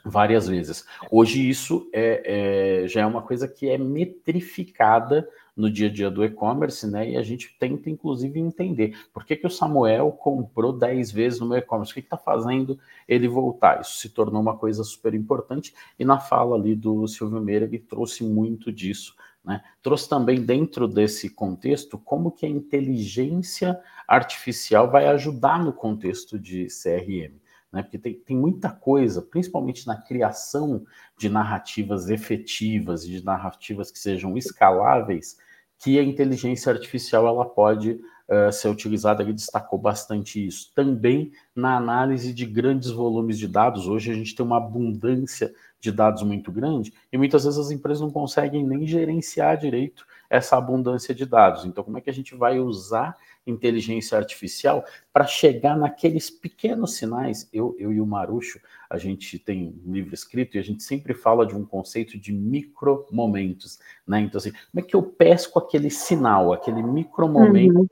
Várias 0.04 0.46
vezes. 0.46 0.86
Hoje 1.10 1.50
isso 1.50 1.90
é, 1.94 2.82
é, 2.84 2.88
já 2.90 3.00
é 3.00 3.06
uma 3.06 3.22
coisa 3.22 3.48
que 3.48 3.70
é 3.70 3.78
metrificada 3.78 5.30
no 5.56 5.72
dia 5.72 5.88
a 5.88 5.90
dia 5.90 6.12
do 6.12 6.26
e-commerce, 6.26 6.86
né? 6.86 7.12
E 7.12 7.16
a 7.16 7.24
gente 7.24 7.56
tenta, 7.58 7.90
inclusive, 7.90 8.38
entender 8.38 8.98
por 9.14 9.24
que, 9.24 9.38
que 9.38 9.48
o 9.48 9.50
Samuel 9.50 10.12
comprou 10.12 10.74
10 10.74 11.10
vezes 11.10 11.40
no 11.40 11.48
meu 11.48 11.60
e-commerce, 11.60 11.94
o 11.94 11.94
que 11.94 12.02
está 12.02 12.18
fazendo 12.18 12.78
ele 13.08 13.30
voltar. 13.30 13.80
Isso 13.80 13.98
se 14.00 14.10
tornou 14.10 14.42
uma 14.42 14.58
coisa 14.58 14.84
super 14.84 15.14
importante, 15.14 15.74
e 15.98 16.04
na 16.04 16.20
fala 16.20 16.58
ali 16.58 16.76
do 16.76 17.08
Silvio 17.08 17.40
Meira, 17.40 17.64
ele 17.64 17.80
trouxe 17.80 18.26
muito 18.26 18.74
disso 18.74 19.16
né? 19.44 19.62
Trouxe 19.82 20.08
também 20.08 20.42
dentro 20.42 20.88
desse 20.88 21.30
contexto 21.30 21.98
como 21.98 22.32
que 22.32 22.46
a 22.46 22.50
inteligência 22.50 23.80
artificial 24.08 24.90
vai 24.90 25.08
ajudar 25.08 25.64
no 25.64 25.74
contexto 25.74 26.40
de 26.40 26.68
CRM. 26.68 27.42
Né? 27.72 27.82
Porque 27.84 27.98
tem, 27.98 28.14
tem 28.14 28.38
muita 28.38 28.70
coisa, 28.70 29.22
principalmente 29.22 29.86
na 29.86 30.00
criação 30.00 30.86
de 31.18 31.28
narrativas 31.28 32.10
efetivas, 32.10 33.06
de 33.06 33.24
narrativas 33.24 33.92
que 33.92 34.00
sejam 34.00 34.38
escaláveis, 34.38 35.38
que 35.78 36.00
a 36.00 36.04
inteligência 36.04 36.72
artificial 36.72 37.28
ela 37.28 37.46
pode 37.46 38.00
uh, 38.30 38.52
ser 38.54 38.70
utilizada. 38.70 39.24
Ele 39.24 39.34
destacou 39.34 39.78
bastante 39.78 40.46
isso. 40.46 40.72
Também 40.74 41.34
na 41.54 41.76
análise 41.76 42.34
de 42.34 42.46
grandes 42.46 42.90
volumes 42.90 43.38
de 43.38 43.48
dados. 43.50 43.88
Hoje 43.88 44.12
a 44.12 44.16
gente 44.16 44.34
tem 44.34 44.46
uma 44.46 44.58
abundância 44.58 45.54
de 45.84 45.92
dados 45.92 46.24
muito 46.24 46.50
grande 46.50 46.94
e 47.12 47.18
muitas 47.18 47.44
vezes 47.44 47.60
as 47.60 47.70
empresas 47.70 48.00
não 48.00 48.10
conseguem 48.10 48.66
nem 48.66 48.88
gerenciar 48.88 49.58
direito 49.58 50.06
essa 50.30 50.56
abundância 50.56 51.14
de 51.14 51.26
dados. 51.26 51.66
Então, 51.66 51.84
como 51.84 51.98
é 51.98 52.02
que 52.02 52.10
a 52.10 52.14
gente 52.14 52.34
vai 52.34 52.58
usar 52.58 53.18
inteligência 53.46 54.18
artificial 54.18 54.86
para 55.12 55.28
chegar 55.28 55.78
naqueles 55.78 56.30
pequenos 56.30 56.96
sinais? 56.96 57.50
Eu, 57.52 57.76
eu 57.78 57.92
e 57.92 58.00
o 58.00 58.06
Marucho, 58.06 58.62
a 58.90 58.98
gente 58.98 59.38
tem 59.38 59.78
um 59.86 59.92
livro 59.92 60.14
escrito 60.14 60.56
e 60.56 60.60
a 60.60 60.64
gente 60.64 60.82
sempre 60.84 61.14
fala 61.14 61.46
de 61.46 61.54
um 61.54 61.66
conceito 61.66 62.18
de 62.18 62.32
micro 62.32 63.06
momentos, 63.12 63.78
né? 64.08 64.22
Então, 64.22 64.40
assim, 64.40 64.52
como 64.52 64.80
é 64.80 64.82
que 64.82 64.96
eu 64.96 65.04
pesco 65.04 65.60
aquele 65.60 65.90
sinal, 65.90 66.54
aquele 66.54 66.82
micro 66.82 67.28
momento 67.28 67.80
uhum. 67.80 67.88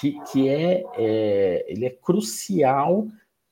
que, 0.00 0.20
que 0.32 0.48
é, 0.48 0.84
é, 0.96 1.64
ele 1.68 1.86
é 1.86 1.90
crucial 1.90 3.06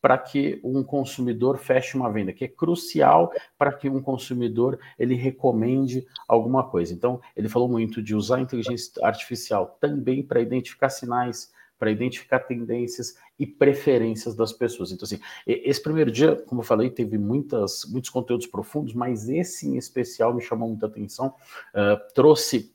para 0.05 0.19
que 0.19 0.61
um 0.63 0.85
consumidor 0.85 1.57
feche 1.57 1.97
uma 1.97 2.13
venda, 2.13 2.31
que 2.31 2.45
é 2.45 2.49
crucial 2.49 3.33
para 3.57 3.73
que 3.73 3.89
um 3.89 4.03
consumidor 4.03 4.79
ele 4.99 5.15
recomende 5.15 6.07
alguma 6.29 6.63
coisa. 6.63 6.93
Então, 6.93 7.23
ele 7.35 7.49
falou 7.49 7.71
muito 7.71 8.03
de 8.03 8.15
usar 8.15 8.37
a 8.37 8.41
inteligência 8.43 8.93
artificial 9.03 9.79
também 9.81 10.23
para 10.23 10.43
identificar 10.43 10.91
sinais, 10.91 11.51
para 11.79 11.91
identificar 11.91 12.41
tendências 12.41 13.15
e 13.39 13.47
preferências 13.47 14.35
das 14.35 14.53
pessoas. 14.53 14.93
Então, 14.93 15.07
assim, 15.07 15.21
esse 15.47 15.83
primeiro 15.83 16.13
dia, 16.13 16.37
como 16.37 16.61
eu 16.61 16.67
falei, 16.67 16.91
teve 16.91 17.17
muitas, 17.17 17.87
muitos 17.91 18.11
conteúdos 18.11 18.47
profundos, 18.47 18.93
mas 18.93 19.31
esse 19.31 19.67
em 19.67 19.79
especial 19.79 20.35
me 20.35 20.43
chamou 20.43 20.69
muita 20.69 20.85
atenção, 20.85 21.29
uh, 21.29 22.13
trouxe 22.15 22.74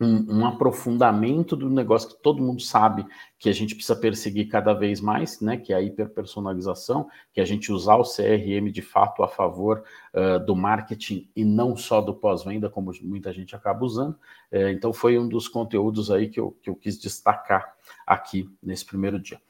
um, 0.00 0.40
um, 0.40 0.46
aprofundamento 0.46 1.54
do 1.54 1.70
negócio 1.70 2.08
que 2.08 2.22
todo 2.22 2.42
mundo 2.42 2.60
sabe 2.60 3.06
que 3.38 3.48
a 3.48 3.52
gente 3.52 3.74
precisa 3.74 3.94
perseguir 3.94 4.48
cada 4.48 4.72
vez 4.72 5.00
mais, 5.00 5.40
né? 5.40 5.56
Que 5.56 5.72
é 5.72 5.76
a 5.76 5.82
hiperpersonalização, 5.82 7.08
que 7.32 7.40
a 7.40 7.44
gente 7.44 7.70
usar 7.72 7.96
o 7.96 8.02
CRM 8.02 8.70
de 8.72 8.82
fato 8.82 9.22
a 9.22 9.28
favor 9.28 9.84
uh, 10.12 10.44
do 10.44 10.56
marketing 10.56 11.28
e 11.36 11.44
não 11.44 11.76
só 11.76 12.00
do 12.00 12.14
pós-venda, 12.14 12.68
como 12.68 12.92
muita 13.02 13.32
gente 13.32 13.54
acaba 13.54 13.84
usando. 13.84 14.14
Uh, 14.52 14.68
então 14.70 14.92
foi 14.92 15.18
um 15.18 15.28
dos 15.28 15.46
conteúdos 15.46 16.10
aí 16.10 16.28
que 16.28 16.40
eu, 16.40 16.56
que 16.62 16.68
eu 16.68 16.74
quis 16.74 16.98
destacar 16.98 17.74
aqui 18.06 18.50
nesse 18.62 18.84
primeiro 18.84 19.18
dia. 19.20 19.40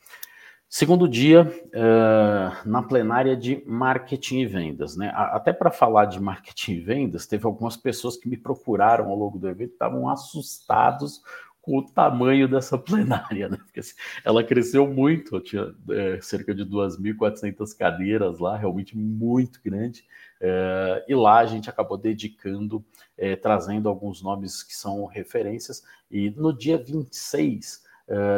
Segundo 0.68 1.08
dia, 1.08 1.44
uh, 1.44 2.68
na 2.68 2.82
plenária 2.82 3.36
de 3.36 3.62
marketing 3.64 4.40
e 4.40 4.46
vendas, 4.46 4.96
né? 4.96 5.12
Até 5.14 5.52
para 5.52 5.70
falar 5.70 6.06
de 6.06 6.20
marketing 6.20 6.72
e 6.72 6.80
vendas, 6.80 7.26
teve 7.26 7.46
algumas 7.46 7.76
pessoas 7.76 8.16
que 8.16 8.28
me 8.28 8.36
procuraram 8.36 9.08
ao 9.08 9.16
longo 9.16 9.38
do 9.38 9.48
evento, 9.48 9.72
estavam 9.72 10.08
assustados 10.08 11.22
com 11.64 11.78
o 11.78 11.82
tamanho 11.82 12.46
dessa 12.46 12.76
plenária, 12.78 13.48
né? 13.48 13.56
Porque 13.56 13.80
assim, 13.80 13.94
ela 14.24 14.44
cresceu 14.44 14.86
muito, 14.86 15.40
tinha 15.40 15.74
é, 15.90 16.20
cerca 16.20 16.54
de 16.54 16.64
2.400 16.64 17.76
cadeiras 17.76 18.38
lá, 18.38 18.56
realmente 18.56 18.96
muito 18.96 19.60
grande. 19.64 20.04
É, 20.40 21.04
e 21.08 21.14
lá 21.14 21.38
a 21.38 21.46
gente 21.46 21.70
acabou 21.70 21.96
dedicando, 21.96 22.84
é, 23.16 23.34
trazendo 23.34 23.88
alguns 23.88 24.20
nomes 24.20 24.62
que 24.62 24.74
são 24.74 25.06
referências. 25.06 25.82
E 26.10 26.30
no 26.30 26.52
dia 26.52 26.76
26, 26.76 27.82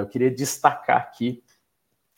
eu 0.01 0.07
queria 0.07 0.31
destacar 0.31 0.99
aqui 0.99 1.43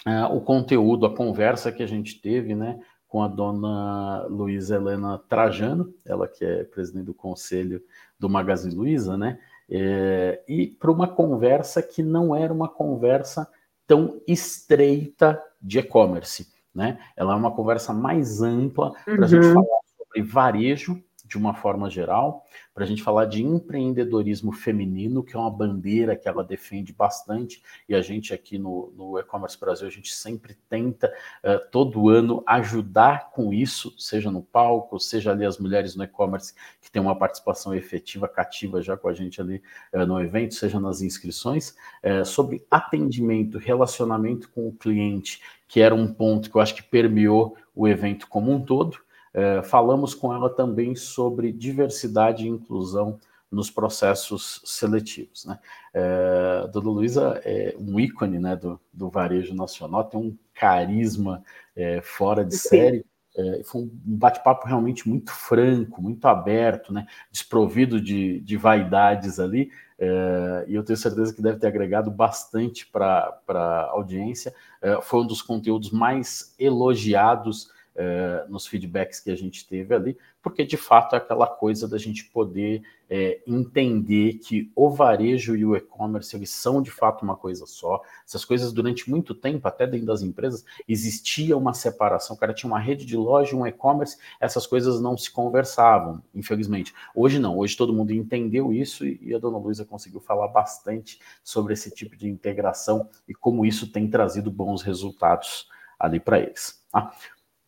uh, 0.07 0.35
o 0.35 0.41
conteúdo, 0.41 1.07
a 1.07 1.15
conversa 1.15 1.73
que 1.73 1.83
a 1.83 1.87
gente 1.87 2.21
teve, 2.21 2.55
né, 2.55 2.81
com 3.07 3.23
a 3.23 3.29
dona 3.29 4.27
Luísa 4.27 4.77
Helena 4.77 5.19
Trajano, 5.29 5.95
ela 6.05 6.29
que 6.29 6.45
é 6.45 6.65
presidente 6.65 7.07
do 7.07 7.15
conselho 7.15 7.83
do 8.19 8.29
Magazine 8.29 8.75
Luiza, 8.75 9.17
né, 9.17 9.39
é, 9.71 10.43
e 10.49 10.67
para 10.67 10.91
uma 10.91 11.07
conversa 11.07 11.83
que 11.83 12.03
não 12.03 12.35
era 12.35 12.53
uma 12.53 12.69
conversa 12.69 13.49
tão 13.87 14.21
estreita 14.27 15.43
de 15.61 15.79
e-commerce, 15.79 16.49
né? 16.75 16.99
Ela 17.17 17.33
é 17.33 17.37
uma 17.37 17.51
conversa 17.51 17.93
mais 17.93 18.41
ampla 18.41 18.93
para 19.05 19.15
a 19.15 19.19
uhum. 19.21 19.27
gente 19.27 19.53
falar 19.53 19.81
sobre 19.97 20.23
varejo, 20.23 21.03
de 21.29 21.37
uma 21.37 21.53
forma 21.53 21.91
geral, 21.91 22.45
para 22.75 22.85
a 22.85 22.87
gente 22.87 23.03
falar 23.03 23.27
de 23.27 23.43
empreendedorismo 23.43 24.51
feminino, 24.51 25.23
que 25.23 25.37
é 25.37 25.39
uma 25.39 25.51
bandeira 25.51 26.17
que 26.17 26.27
ela 26.27 26.43
defende 26.43 26.93
bastante, 26.93 27.63
e 27.89 27.95
a 27.95 28.01
gente 28.01 28.33
aqui 28.33 28.59
no, 28.59 28.93
no 28.97 29.19
E-Commerce 29.19 29.59
Brasil, 29.61 29.87
a 29.87 29.91
gente 29.91 30.13
sempre 30.13 30.57
tenta, 30.69 31.13
uh, 31.45 31.71
todo 31.71 32.09
ano, 32.09 32.43
ajudar 32.47 33.31
com 33.31 33.53
isso, 33.53 33.95
seja 33.99 34.31
no 34.31 34.43
palco, 34.43 34.99
seja 34.99 35.33
ali 35.33 35.45
as 35.45 35.59
mulheres 35.59 35.95
no 35.95 36.05
e-commerce, 36.05 36.55
que 36.81 36.91
tem 36.91 37.03
uma 37.03 37.17
participação 37.17 37.75
efetiva, 37.75 38.27
cativa 38.27 38.81
já 38.81 38.97
com 38.97 39.09
a 39.09 39.13
gente 39.13 39.41
ali 39.41 39.63
uh, 39.93 40.07
no 40.07 40.21
evento, 40.21 40.55
seja 40.55 40.81
nas 40.81 41.03
inscrições, 41.03 41.75
uh, 42.03 42.25
sobre 42.25 42.65
atendimento, 42.71 43.59
relacionamento 43.59 44.49
com 44.51 44.67
o 44.67 44.73
cliente, 44.73 45.43
que 45.67 45.81
era 45.81 45.95
um 45.95 46.13
ponto 46.13 46.51
que 46.51 46.57
eu 46.57 46.61
acho 46.61 46.75
que 46.75 46.83
permeou 46.83 47.55
o 47.75 47.87
evento 47.87 48.27
como 48.29 48.51
um 48.51 48.65
todo, 48.65 48.99
é, 49.39 49.63
falamos 49.63 50.15
com 50.15 50.35
ela 50.35 50.51
também 50.51 50.97
sobre 50.97 51.53
diversidade 51.53 52.45
e 52.45 52.49
inclusão 52.49 53.21
nos 53.49 53.71
processos 53.71 54.61
seletivos. 54.65 55.45
Né? 55.45 55.61
É, 55.95 56.69
Dona 56.73 56.91
Luísa 56.91 57.41
é 57.45 57.73
um 57.79 58.01
ícone 58.01 58.41
né, 58.41 58.57
do, 58.57 58.81
do 58.93 59.09
varejo 59.09 59.55
nacional, 59.55 60.03
tem 60.03 60.19
um 60.19 60.37
carisma 60.53 61.45
é, 61.77 62.01
fora 62.03 62.45
de 62.45 62.57
Sim. 62.57 62.69
série. 62.69 63.07
É, 63.37 63.63
foi 63.63 63.83
um 63.83 63.91
bate-papo 63.93 64.67
realmente 64.67 65.09
muito 65.09 65.31
franco, 65.31 66.03
muito 66.03 66.27
aberto, 66.27 66.93
né? 66.93 67.07
desprovido 67.31 68.01
de, 68.01 68.41
de 68.41 68.57
vaidades 68.57 69.39
ali, 69.39 69.71
é, 69.97 70.65
e 70.67 70.75
eu 70.75 70.83
tenho 70.83 70.97
certeza 70.97 71.33
que 71.33 71.41
deve 71.41 71.61
ter 71.61 71.69
agregado 71.69 72.11
bastante 72.11 72.85
para 72.85 73.41
a 73.49 73.91
audiência. 73.91 74.53
É, 74.83 75.01
foi 75.01 75.21
um 75.21 75.27
dos 75.27 75.43
conteúdos 75.43 75.93
mais 75.93 76.57
elogiados 76.59 77.71
é, 77.99 78.47
nos 78.49 78.65
feedbacks 78.65 79.19
que 79.19 79.29
a 79.29 79.37
gente 79.37 79.67
teve 79.67 79.93
ali, 79.93 80.17
porque 80.41 80.65
de 80.65 80.77
fato 80.77 81.17
é 81.17 81.19
aquela 81.19 81.49
coisa 81.49 81.89
da 81.89 81.99
gente 81.99 82.27
poder 82.27 82.81
é, 83.11 83.41
entender 83.45 84.35
que 84.35 84.71
o 84.77 84.89
varejo 84.89 85.57
e 85.57 85.65
o 85.65 85.75
e-commerce 85.75 86.37
eles 86.37 86.51
são 86.51 86.81
de 86.81 86.93
fato 86.93 87.23
uma 87.23 87.35
coisa 87.35 87.67
só. 87.67 88.01
Essas 88.25 88.45
coisas 88.45 88.73
durante 88.73 89.11
muito 89.11 89.35
tempo, 89.35 89.67
até 89.67 89.85
dentro 89.85 90.07
das 90.07 90.23
empresas, 90.23 90.65
existia 90.87 91.57
uma 91.57 91.75
separação. 91.75 92.37
O 92.37 92.39
cara 92.39 92.55
tinha 92.55 92.71
uma 92.71 92.79
rede 92.79 93.05
de 93.05 93.17
loja, 93.17 93.57
um 93.57 93.67
e-commerce, 93.67 94.17
essas 94.39 94.65
coisas 94.65 95.01
não 95.01 95.19
se 95.19 95.33
conversavam, 95.33 96.23
infelizmente. 96.33 96.95
Hoje 97.13 97.41
não, 97.41 97.59
hoje 97.59 97.77
todo 97.77 97.93
mundo 97.93 98.13
entendeu 98.13 98.73
isso 98.73 99.05
e 99.05 99.35
a 99.35 99.39
dona 99.39 99.59
Luísa 99.59 99.85
conseguiu 99.85 100.21
falar 100.21 100.47
bastante 100.47 101.19
sobre 101.43 101.73
esse 101.73 101.91
tipo 101.91 102.17
de 102.17 102.29
integração 102.29 103.09
e 103.27 103.35
como 103.35 103.67
isso 103.67 103.91
tem 103.91 104.09
trazido 104.09 104.53
bons 104.53 104.83
resultados 104.83 105.67
ali 105.99 106.21
para 106.21 106.39
eles. 106.39 106.81
Ah, 106.93 107.13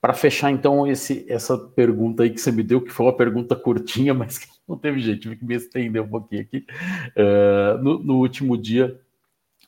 para 0.00 0.14
fechar, 0.14 0.50
então, 0.50 0.86
esse, 0.86 1.26
essa 1.28 1.58
pergunta 1.58 2.22
aí 2.22 2.30
que 2.30 2.40
você 2.40 2.50
me 2.50 2.62
deu, 2.62 2.80
que 2.80 2.90
foi 2.90 3.06
uma 3.06 3.16
pergunta 3.16 3.54
curtinha, 3.54 4.14
mas 4.14 4.38
que 4.38 4.48
não 4.66 4.76
teve 4.76 5.00
jeito, 5.00 5.20
tive 5.20 5.36
que 5.36 5.44
me 5.44 5.54
estender 5.54 6.02
um 6.02 6.08
pouquinho 6.08 6.42
aqui. 6.42 6.64
Uh, 7.16 7.82
no, 7.82 7.98
no, 8.02 8.18
último 8.18 8.56
dia, 8.56 8.98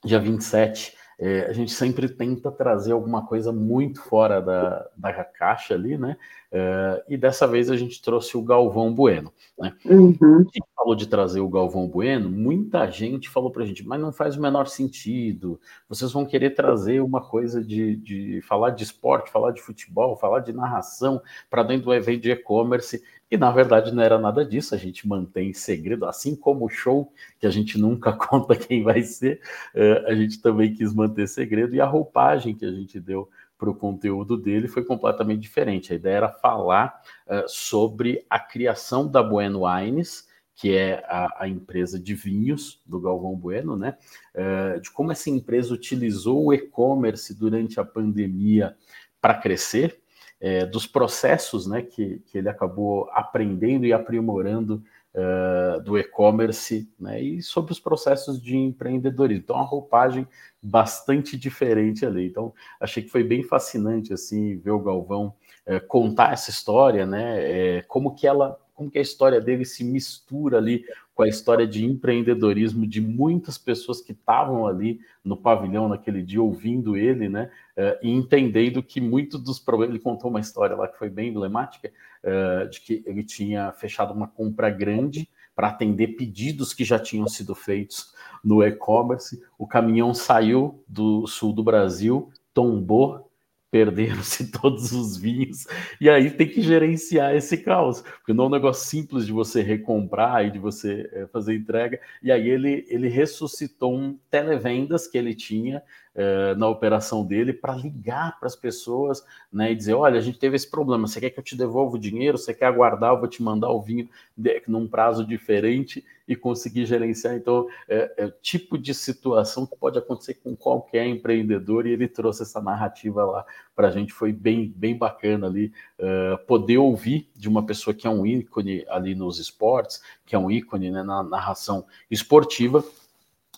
dia 0.05 0.19
27, 0.19 0.97
é, 1.25 1.47
a 1.47 1.53
gente 1.53 1.71
sempre 1.71 2.09
tenta 2.09 2.51
trazer 2.51 2.91
alguma 2.91 3.25
coisa 3.25 3.53
muito 3.53 4.03
fora 4.03 4.43
da, 4.43 4.89
da 4.97 5.23
caixa 5.23 5.73
ali, 5.73 5.97
né? 5.97 6.17
É, 6.51 7.05
e 7.09 7.17
dessa 7.17 7.47
vez 7.47 7.71
a 7.71 7.77
gente 7.77 8.03
trouxe 8.03 8.37
o 8.37 8.43
Galvão 8.43 8.93
Bueno. 8.93 9.33
Né? 9.57 9.73
Uhum. 9.85 10.17
A 10.21 10.39
gente 10.39 10.65
falou 10.75 10.97
de 10.97 11.07
trazer 11.07 11.39
o 11.39 11.49
Galvão 11.49 11.87
Bueno, 11.87 12.29
muita 12.29 12.91
gente 12.91 13.29
falou 13.29 13.53
para 13.53 13.63
a 13.63 13.67
gente, 13.67 13.87
mas 13.87 14.01
não 14.01 14.13
faz 14.13 14.37
o 14.37 14.43
menor 14.43 14.67
sentido. 14.67 15.61
Vocês 15.89 16.11
vão 16.11 16.27
querer 16.27 16.57
trazer 16.57 17.01
uma 17.01 17.21
coisa 17.21 17.63
de, 17.63 17.95
de 17.95 18.41
falar 18.43 18.71
de 18.71 18.83
esporte, 18.83 19.31
falar 19.31 19.53
de 19.53 19.63
futebol, 19.63 20.17
falar 20.17 20.41
de 20.41 20.53
narração 20.53 21.23
para 21.49 21.63
dentro 21.63 21.85
do 21.85 21.95
evento 21.95 22.23
de 22.23 22.33
e-commerce. 22.33 23.01
E 23.33 23.37
na 23.39 23.51
verdade 23.51 23.95
não 23.95 24.03
era 24.03 24.19
nada 24.19 24.45
disso, 24.45 24.75
a 24.75 24.79
gente 24.79 25.09
mantém 25.09 25.55
segredo, 25.55 26.05
assim 26.05 26.37
como 26.37 26.67
o 26.67 26.69
show, 26.69 27.11
que 27.41 27.47
a 27.47 27.51
gente 27.51 27.79
nunca 27.79 28.13
conta 28.13 28.55
quem 28.55 28.83
vai 28.83 29.03
ser, 29.03 29.41
uh, 29.75 30.07
a 30.07 30.15
gente 30.15 30.43
também 30.43 30.75
quis 30.75 30.93
manter 30.93 31.27
segredo, 31.27 31.75
e 31.75 31.81
a 31.81 31.87
roupagem 31.87 32.55
que 32.55 32.67
a 32.67 32.71
gente 32.71 33.01
deu 33.01 33.31
para 33.57 33.71
o 33.71 33.75
conteúdo 33.75 34.37
dele 34.37 34.69
foi 34.69 34.85
completamente 34.85 35.41
diferente. 35.41 35.95
A 35.95 35.97
ideia 35.97 36.17
era 36.17 36.29
falar 36.29 37.01
uh, 37.27 37.49
sobre 37.49 38.23
a 38.29 38.39
criação 38.39 39.09
da 39.09 39.23
Bueno 39.23 39.63
Wines, 39.67 40.29
que 40.55 40.77
é 40.77 41.03
a, 41.09 41.45
a, 41.45 41.49
empresa 41.49 41.99
de 41.99 42.15
vinhos 42.15 42.83
do 42.85 43.01
Galvão 43.01 43.35
Bueno, 43.35 43.79
né? 43.79 43.97
Uh, 44.35 44.79
de 44.79 44.91
como 44.91 45.11
essa 45.11 45.31
empresa 45.31 45.73
utilizou 45.73 46.45
o 46.45 46.53
e-commerce 46.53 47.35
durante 47.35 47.81
a 47.81 47.85
pandemia 47.85 48.77
para 49.23 49.33
crescer 49.33 50.02
é, 50.43 50.67
dos 50.67 50.89
processos 50.89 51.69
né, 51.69 51.83
que, 51.83 52.21
que 52.27 52.39
ele 52.39 52.49
acabou 52.49 53.09
aprendendo 53.13 53.87
e 53.87 53.93
aprimorando 53.93 54.83
uh, 55.15 55.81
do 55.81 55.97
e-commerce 55.97 56.91
né, 56.99 57.23
e 57.23 57.41
sobre 57.41 57.71
os 57.71 57.79
processos 57.79 58.43
de 58.43 58.57
empreendedorismo. 58.57 59.45
Então, 59.45 59.55
uma 59.55 59.65
roupagem 59.65 60.27
bastante 60.61 61.37
diferente 61.37 62.05
ali. 62.05 62.27
Então, 62.27 62.53
achei 62.81 63.05
que 63.05 63.09
foi 63.09 63.23
bem 63.23 63.45
fascinante 63.45 64.13
assim 64.13 64.59
ver 64.59 64.73
o 64.73 64.81
Galvão 64.81 65.33
uh, 65.65 65.87
contar 65.87 66.33
essa 66.33 66.51
história, 66.51 67.07
né, 67.07 67.77
é, 67.79 67.83
como 67.83 68.13
que 68.13 68.27
ela 68.27 68.59
como 68.75 68.91
que 68.91 68.99
a 68.99 69.03
história 69.03 69.41
dele 69.41 69.65
se 69.65 69.85
mistura 69.85 70.57
ali 70.57 70.83
com 71.15 71.23
a 71.23 71.29
história 71.29 71.67
de 71.67 71.85
empreendedorismo 71.85 72.87
de 72.87 73.01
muitas 73.01 73.59
pessoas 73.59 74.01
que 74.01 74.13
estavam 74.13 74.67
ali 74.67 75.01
no 75.25 75.37
pavilhão 75.37 75.89
naquele 75.89 76.23
dia 76.23 76.43
ouvindo 76.43 76.97
ele, 76.97 77.29
né, 77.29 77.51
uh, 77.77 77.99
e 78.03 78.11
entendendo 78.11 78.83
que 78.83 79.01
muitos 79.01 79.41
dos 79.41 79.59
problemas, 79.59 79.95
ele 79.95 80.03
contou 80.03 80.31
uma 80.31 80.41
história 80.41 80.75
lá 80.75 80.89
que 80.89 80.99
foi 80.99 81.11
bem 81.11 81.29
emblemática, 81.29 81.93
uh, 82.25 82.69
de 82.69 82.81
que 82.81 83.03
ele 83.07 83.23
tinha 83.23 83.73
fechado 83.73 84.13
uma 84.15 84.27
compra 84.27 84.71
grande 84.71 85.29
para 85.55 85.69
atender 85.69 86.17
pedidos 86.17 86.73
que 86.73 86.85
já 86.85 86.99
tinham 86.99 87.29
sido 87.29 87.55
feitos 87.55 88.15
no 88.43 88.63
e-commerce, 88.63 89.43
o 89.59 89.67
caminhão 89.67 90.15
saiu 90.15 90.83
do 90.89 91.27
sul 91.27 91.53
do 91.53 91.63
Brasil, 91.63 92.31
tombou 92.55 93.31
perderam-se 93.73 94.53
todos 94.53 94.93
os 94.93 95.17
vinhos, 95.17 95.67
e 95.99 96.11
aí 96.11 96.31
tem 96.31 96.47
que 96.47 96.61
gerenciar 96.61 97.35
esse 97.35 97.57
caos, 97.57 98.03
porque 98.03 98.35
não 98.35 98.45
é 98.45 98.47
um 98.49 98.51
negócio 98.51 98.87
simples 98.87 99.25
de 99.25 99.33
você 99.33 99.63
recomprar 99.63 100.47
e 100.47 100.51
de 100.51 100.59
você 100.59 101.09
é, 101.11 101.27
fazer 101.27 101.57
entrega, 101.57 101.99
e 102.23 102.31
aí 102.31 102.49
ele, 102.49 102.85
ele 102.89 103.09
ressuscitou 103.09 103.97
um 103.97 104.19
televendas 104.31 105.07
que 105.07 105.17
ele 105.17 105.35
tinha 105.35 105.83
é, 106.15 106.55
na 106.57 106.69
operação 106.69 107.25
dele 107.25 107.53
para 107.53 107.75
ligar 107.75 108.39
para 108.39 108.47
as 108.47 108.57
pessoas 108.57 109.25
né, 109.53 109.73
e 109.73 109.75
dizer: 109.75 109.95
olha, 109.95 110.19
a 110.19 110.23
gente 110.23 110.39
teve 110.39 110.57
esse 110.57 110.71
problema, 110.71 111.07
você 111.07 111.21
quer 111.21 111.31
que 111.31 111.39
eu 111.39 111.45
te 111.45 111.57
devolva 111.57 111.97
o 111.97 112.01
dinheiro? 112.01 112.37
Você 112.37 112.53
quer 112.53 112.67
aguardar? 112.67 113.13
Eu 113.13 113.19
vou 113.19 113.29
te 113.29 113.43
mandar 113.43 113.71
o 113.71 113.81
vinho 113.81 114.09
de, 114.37 114.63
num 114.67 114.87
prazo 114.87 115.25
diferente 115.25 116.05
e 116.29 116.37
conseguir 116.37 116.87
gerenciar. 116.87 117.35
Então, 117.35 117.67
é, 117.89 118.13
é 118.17 118.27
o 118.27 118.31
tipo 118.31 118.79
de 118.79 118.95
situação 118.95 119.67
que 119.67 119.77
pode 119.77 119.99
acontecer 119.99 120.35
com 120.35 120.55
qualquer 120.55 121.07
empreendedor, 121.07 121.87
e 121.87 121.93
ele 121.93 122.07
trouxe 122.07 122.43
essa 122.43 122.61
narrativa 122.61 123.25
lá 123.25 123.45
para 123.75 123.89
a 123.89 123.91
gente. 123.91 124.13
Foi 124.13 124.33
bem, 124.33 124.73
bem 124.77 124.97
bacana 124.97 125.47
ali 125.47 125.73
uh, 125.99 126.39
poder 126.47 126.79
ouvir 126.79 127.29
de 127.35 127.49
uma 127.49 127.65
pessoa 127.65 127.95
que 127.95 128.07
é 128.07 128.11
um 128.11 128.27
ícone 128.27 128.85
ali 128.89 129.15
nos 129.15 129.39
esportes, 129.39 130.03
que 130.27 130.35
é 130.35 130.39
um 130.39 130.51
ícone 130.51 130.91
né, 130.91 131.03
na 131.03 131.23
narração 131.23 131.87
esportiva 132.11 132.85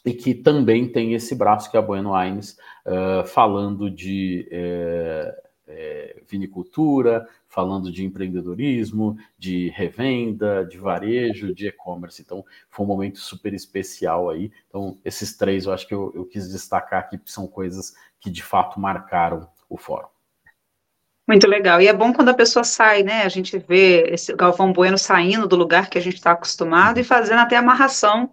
e 0.04 0.12
que 0.12 0.34
também 0.34 0.86
tem 0.86 1.14
esse 1.14 1.34
braço 1.34 1.70
que 1.70 1.76
é 1.76 1.80
a 1.80 1.82
Bueno 1.82 2.14
Aires, 2.14 2.58
uh, 2.84 3.26
falando 3.26 3.90
de 3.90 4.46
é, 4.50 5.42
é, 5.66 6.16
vinicultura, 6.28 7.26
falando 7.48 7.90
de 7.90 8.04
empreendedorismo, 8.04 9.16
de 9.38 9.68
revenda, 9.70 10.64
de 10.64 10.76
varejo, 10.76 11.54
de 11.54 11.68
e-commerce. 11.68 12.20
Então, 12.20 12.44
foi 12.68 12.84
um 12.84 12.88
momento 12.88 13.18
super 13.18 13.54
especial 13.54 14.28
aí. 14.28 14.52
Então, 14.68 14.98
esses 15.04 15.36
três 15.36 15.64
eu 15.64 15.72
acho 15.72 15.86
que 15.86 15.94
eu, 15.94 16.12
eu 16.14 16.24
quis 16.26 16.50
destacar 16.50 17.00
aqui, 17.00 17.18
são 17.24 17.46
coisas 17.46 17.94
que 18.20 18.30
de 18.30 18.42
fato 18.42 18.78
marcaram 18.78 19.48
o 19.68 19.78
fórum. 19.78 20.08
Muito 21.26 21.46
legal. 21.46 21.80
E 21.80 21.88
é 21.88 21.92
bom 21.92 22.12
quando 22.12 22.28
a 22.28 22.34
pessoa 22.34 22.64
sai, 22.64 23.02
né? 23.02 23.22
A 23.22 23.30
gente 23.30 23.56
vê 23.56 24.02
esse 24.10 24.34
Galvão 24.36 24.70
Bueno 24.70 24.98
saindo 24.98 25.48
do 25.48 25.56
lugar 25.56 25.88
que 25.88 25.96
a 25.96 26.00
gente 26.00 26.16
está 26.16 26.32
acostumado 26.32 27.00
e 27.00 27.04
fazendo 27.04 27.38
até 27.38 27.56
amarração 27.56 28.30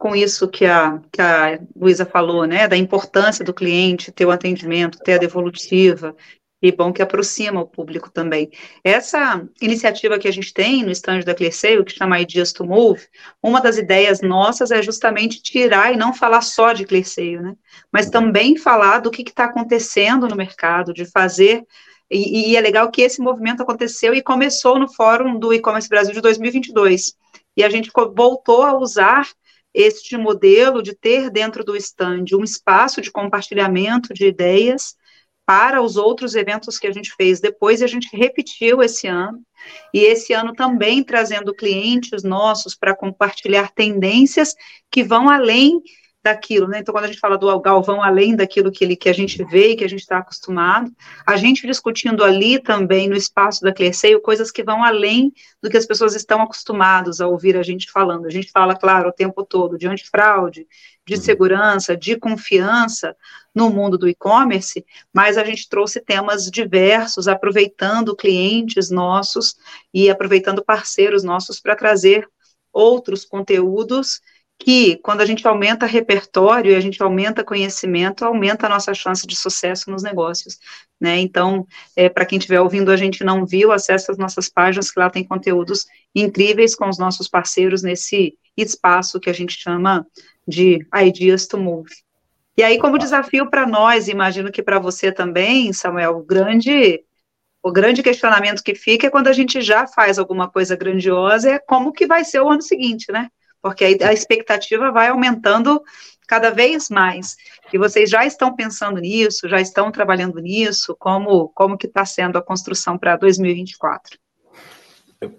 com 0.00 0.16
isso 0.16 0.48
que 0.48 0.64
a, 0.64 0.98
que 1.12 1.20
a 1.20 1.60
Luísa 1.76 2.06
falou, 2.06 2.46
né, 2.46 2.66
da 2.66 2.74
importância 2.74 3.44
do 3.44 3.52
cliente 3.52 4.10
ter 4.10 4.24
o 4.24 4.30
atendimento, 4.30 4.98
ter 4.98 5.12
a 5.12 5.18
devolutiva, 5.18 6.16
e 6.62 6.72
bom 6.72 6.90
que 6.90 7.02
aproxima 7.02 7.60
o 7.60 7.66
público 7.66 8.10
também. 8.10 8.50
Essa 8.82 9.46
iniciativa 9.60 10.18
que 10.18 10.26
a 10.26 10.32
gente 10.32 10.54
tem 10.54 10.82
no 10.82 10.90
estande 10.90 11.24
da 11.24 11.34
Clearseio, 11.34 11.84
que 11.84 11.92
chama 11.92 12.18
Ideas 12.18 12.50
to 12.50 12.64
Move, 12.64 13.02
uma 13.42 13.60
das 13.60 13.76
ideias 13.76 14.22
nossas 14.22 14.70
é 14.70 14.82
justamente 14.82 15.42
tirar 15.42 15.92
e 15.92 15.98
não 15.98 16.14
falar 16.14 16.40
só 16.40 16.72
de 16.72 16.86
Clearseio, 16.86 17.42
né, 17.42 17.54
mas 17.92 18.08
também 18.08 18.56
falar 18.56 19.00
do 19.00 19.10
que 19.10 19.20
está 19.20 19.44
acontecendo 19.44 20.26
no 20.26 20.34
mercado, 20.34 20.94
de 20.94 21.04
fazer 21.04 21.62
e, 22.10 22.52
e, 22.52 22.56
é 22.56 22.60
legal 22.60 22.90
que 22.90 23.02
esse 23.02 23.20
movimento 23.20 23.62
aconteceu 23.62 24.14
e 24.14 24.22
começou 24.22 24.78
no 24.78 24.92
Fórum 24.92 25.38
do 25.38 25.52
E-Commerce 25.52 25.88
Brasil 25.88 26.12
de 26.12 26.20
2022. 26.20 27.14
E 27.56 27.62
a 27.62 27.68
gente 27.68 27.90
voltou 27.94 28.64
a 28.64 28.76
usar 28.76 29.28
este 29.72 30.16
modelo 30.16 30.82
de 30.82 30.94
ter 30.94 31.30
dentro 31.30 31.64
do 31.64 31.76
stand 31.76 32.24
um 32.34 32.44
espaço 32.44 33.00
de 33.00 33.10
compartilhamento 33.10 34.12
de 34.12 34.26
ideias 34.26 34.96
para 35.46 35.82
os 35.82 35.96
outros 35.96 36.34
eventos 36.36 36.78
que 36.78 36.86
a 36.86 36.92
gente 36.92 37.12
fez 37.16 37.40
depois, 37.40 37.80
e 37.80 37.84
a 37.84 37.88
gente 37.88 38.08
repetiu 38.16 38.80
esse 38.82 39.08
ano, 39.08 39.42
e 39.92 39.98
esse 40.00 40.32
ano 40.32 40.52
também 40.52 41.02
trazendo 41.02 41.52
clientes 41.52 42.22
nossos 42.22 42.76
para 42.76 42.94
compartilhar 42.94 43.72
tendências 43.72 44.54
que 44.90 45.02
vão 45.02 45.28
além 45.28 45.82
daquilo, 46.22 46.68
né? 46.68 46.80
Então, 46.80 46.92
quando 46.92 47.04
a 47.04 47.06
gente 47.06 47.18
fala 47.18 47.38
do 47.38 47.60
Galvão, 47.60 48.02
além 48.02 48.36
daquilo 48.36 48.70
que, 48.70 48.84
ele, 48.84 48.94
que 48.94 49.08
a 49.08 49.12
gente 49.12 49.42
vê 49.44 49.70
e 49.70 49.76
que 49.76 49.84
a 49.84 49.88
gente 49.88 50.00
está 50.00 50.18
acostumado, 50.18 50.92
a 51.26 51.36
gente 51.36 51.66
discutindo 51.66 52.22
ali 52.22 52.58
também 52.58 53.08
no 53.08 53.16
espaço 53.16 53.62
da 53.62 53.72
Clerceio 53.72 54.20
coisas 54.20 54.50
que 54.50 54.62
vão 54.62 54.84
além 54.84 55.32
do 55.62 55.70
que 55.70 55.78
as 55.78 55.86
pessoas 55.86 56.14
estão 56.14 56.42
acostumadas 56.42 57.20
a 57.20 57.26
ouvir 57.26 57.56
a 57.56 57.62
gente 57.62 57.90
falando. 57.90 58.26
A 58.26 58.30
gente 58.30 58.50
fala, 58.50 58.76
claro, 58.76 59.08
o 59.08 59.12
tempo 59.12 59.44
todo 59.44 59.78
de 59.78 59.88
antifraude, 59.88 60.66
de 61.06 61.14
uhum. 61.14 61.20
segurança, 61.20 61.96
de 61.96 62.16
confiança 62.16 63.16
no 63.54 63.70
mundo 63.70 63.96
do 63.96 64.08
e-commerce, 64.08 64.84
mas 65.12 65.38
a 65.38 65.44
gente 65.44 65.68
trouxe 65.68 66.00
temas 66.00 66.50
diversos, 66.50 67.26
aproveitando 67.28 68.14
clientes 68.14 68.90
nossos 68.90 69.56
e 69.92 70.10
aproveitando 70.10 70.62
parceiros 70.62 71.24
nossos 71.24 71.60
para 71.60 71.74
trazer 71.74 72.28
outros 72.72 73.24
conteúdos 73.24 74.20
que 74.60 74.98
quando 74.98 75.22
a 75.22 75.26
gente 75.26 75.46
aumenta 75.48 75.86
repertório 75.86 76.70
e 76.70 76.74
a 76.74 76.80
gente 76.80 77.02
aumenta 77.02 77.42
conhecimento, 77.42 78.26
aumenta 78.26 78.66
a 78.66 78.68
nossa 78.68 78.92
chance 78.92 79.26
de 79.26 79.34
sucesso 79.34 79.90
nos 79.90 80.02
negócios, 80.02 80.58
né? 81.00 81.18
Então, 81.18 81.66
é, 81.96 82.10
para 82.10 82.26
quem 82.26 82.38
estiver 82.38 82.60
ouvindo 82.60 82.90
a 82.90 82.96
gente 82.96 83.24
não 83.24 83.46
viu, 83.46 83.72
acesse 83.72 84.10
as 84.10 84.18
nossas 84.18 84.50
páginas 84.50 84.90
que 84.90 85.00
lá 85.00 85.08
tem 85.08 85.24
conteúdos 85.24 85.86
incríveis 86.14 86.74
com 86.74 86.86
os 86.90 86.98
nossos 86.98 87.26
parceiros 87.26 87.82
nesse 87.82 88.36
espaço 88.54 89.18
que 89.18 89.30
a 89.30 89.32
gente 89.32 89.58
chama 89.58 90.06
de 90.46 90.86
Ideas 90.94 91.46
to 91.46 91.56
Move. 91.56 91.90
E 92.54 92.62
aí, 92.62 92.78
como 92.78 92.98
desafio 92.98 93.48
para 93.48 93.66
nós, 93.66 94.08
imagino 94.08 94.52
que 94.52 94.62
para 94.62 94.78
você 94.78 95.10
também, 95.10 95.72
Samuel, 95.72 96.18
o 96.18 96.22
grande 96.22 97.02
o 97.62 97.70
grande 97.70 98.02
questionamento 98.02 98.62
que 98.62 98.74
fica 98.74 99.06
é 99.06 99.10
quando 99.10 99.28
a 99.28 99.34
gente 99.34 99.60
já 99.60 99.86
faz 99.86 100.18
alguma 100.18 100.50
coisa 100.50 100.74
grandiosa, 100.74 101.50
é 101.50 101.58
como 101.58 101.92
que 101.92 102.06
vai 102.06 102.24
ser 102.24 102.40
o 102.40 102.48
ano 102.48 102.62
seguinte, 102.62 103.12
né? 103.12 103.28
Porque 103.62 103.84
a 104.02 104.12
expectativa 104.12 104.90
vai 104.90 105.08
aumentando 105.08 105.82
cada 106.26 106.50
vez 106.50 106.88
mais. 106.88 107.36
E 107.72 107.78
vocês 107.78 108.08
já 108.08 108.24
estão 108.24 108.54
pensando 108.54 109.00
nisso, 109.00 109.48
já 109.48 109.60
estão 109.60 109.90
trabalhando 109.90 110.38
nisso, 110.38 110.94
como, 110.98 111.48
como 111.48 111.76
que 111.76 111.86
está 111.86 112.04
sendo 112.04 112.38
a 112.38 112.42
construção 112.42 112.96
para 112.96 113.16
2024? 113.16 114.18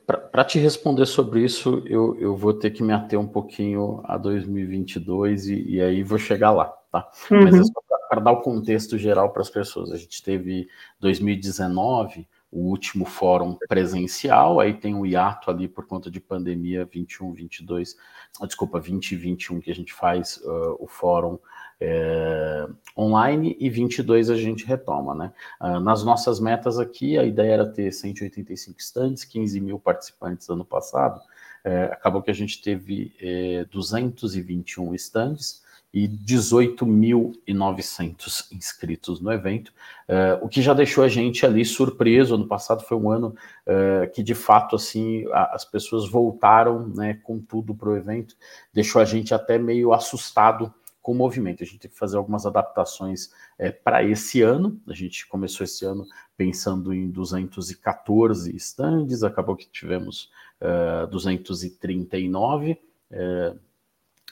Para 0.05 0.43
te 0.43 0.59
responder 0.59 1.05
sobre 1.05 1.43
isso, 1.43 1.81
eu, 1.87 2.15
eu 2.19 2.35
vou 2.35 2.53
ter 2.53 2.69
que 2.71 2.83
me 2.83 2.93
ater 2.93 3.19
um 3.19 3.27
pouquinho 3.27 4.01
a 4.03 4.17
2022 4.17 5.47
e, 5.47 5.75
e 5.75 5.81
aí 5.81 6.03
vou 6.03 6.19
chegar 6.19 6.51
lá, 6.51 6.65
tá? 6.91 7.09
Uhum. 7.31 7.43
Mas 7.45 7.55
é 7.55 7.63
só 7.63 7.81
para 8.09 8.19
dar 8.19 8.31
o 8.33 8.41
contexto 8.41 8.97
geral 8.97 9.31
para 9.31 9.41
as 9.41 9.49
pessoas. 9.49 9.91
A 9.91 9.97
gente 9.97 10.21
teve 10.21 10.67
2019 10.99 12.27
o 12.51 12.59
último 12.69 13.05
fórum 13.05 13.57
presencial, 13.67 14.59
aí 14.59 14.73
tem 14.73 14.93
o 14.93 15.05
hiato 15.05 15.49
ali 15.49 15.67
por 15.67 15.85
conta 15.85 16.11
de 16.11 16.19
pandemia 16.19 16.85
21, 16.85 17.33
22, 17.33 17.95
desculpa, 18.43 18.79
20 18.79 19.11
e 19.11 19.15
21 19.15 19.61
que 19.61 19.71
a 19.71 19.75
gente 19.75 19.93
faz 19.93 20.37
uh, 20.37 20.75
o 20.79 20.87
fórum 20.87 21.39
é, 21.79 22.67
online 22.95 23.57
e 23.59 23.69
22 23.69 24.29
a 24.29 24.35
gente 24.35 24.65
retoma, 24.65 25.15
né? 25.15 25.33
Uh, 25.59 25.79
nas 25.79 26.03
nossas 26.03 26.39
metas 26.39 26.77
aqui, 26.77 27.17
a 27.17 27.23
ideia 27.23 27.53
era 27.53 27.65
ter 27.65 27.91
185 27.91 28.79
stands, 28.79 29.23
15 29.23 29.59
mil 29.59 29.79
participantes 29.79 30.47
ano 30.49 30.63
passado, 30.63 31.19
é, 31.63 31.85
acabou 31.85 32.21
que 32.21 32.31
a 32.31 32.35
gente 32.35 32.61
teve 32.61 33.15
é, 33.19 33.65
221 33.71 34.93
stands, 34.95 35.63
e 35.93 36.07
18.900 36.07 38.47
inscritos 38.51 39.19
no 39.19 39.29
evento, 39.31 39.73
uh, 40.07 40.39
o 40.41 40.47
que 40.47 40.61
já 40.61 40.73
deixou 40.73 41.03
a 41.03 41.09
gente 41.09 41.45
ali 41.45 41.65
surpreso. 41.65 42.35
Ano 42.35 42.47
passado 42.47 42.81
foi 42.83 42.97
um 42.97 43.11
ano 43.11 43.35
uh, 43.67 44.09
que, 44.11 44.23
de 44.23 44.33
fato, 44.33 44.77
assim, 44.77 45.25
a, 45.31 45.55
as 45.55 45.65
pessoas 45.65 46.09
voltaram 46.09 46.87
né, 46.87 47.15
com 47.15 47.39
tudo 47.39 47.75
para 47.75 47.89
o 47.89 47.97
evento, 47.97 48.37
deixou 48.73 49.01
a 49.01 49.05
gente 49.05 49.33
até 49.33 49.57
meio 49.57 49.91
assustado 49.91 50.73
com 51.01 51.11
o 51.11 51.15
movimento. 51.15 51.63
A 51.63 51.65
gente 51.65 51.79
teve 51.79 51.93
que 51.93 51.99
fazer 51.99 52.17
algumas 52.17 52.45
adaptações 52.45 53.31
é, 53.57 53.71
para 53.71 54.03
esse 54.03 54.41
ano. 54.41 54.79
A 54.87 54.93
gente 54.93 55.27
começou 55.27 55.63
esse 55.63 55.83
ano 55.83 56.05
pensando 56.37 56.93
em 56.93 57.09
214 57.09 58.55
stands, 58.55 59.23
acabou 59.23 59.55
que 59.55 59.69
tivemos 59.69 60.29
uh, 60.61 61.07
239. 61.07 62.79
Uh, 63.11 63.59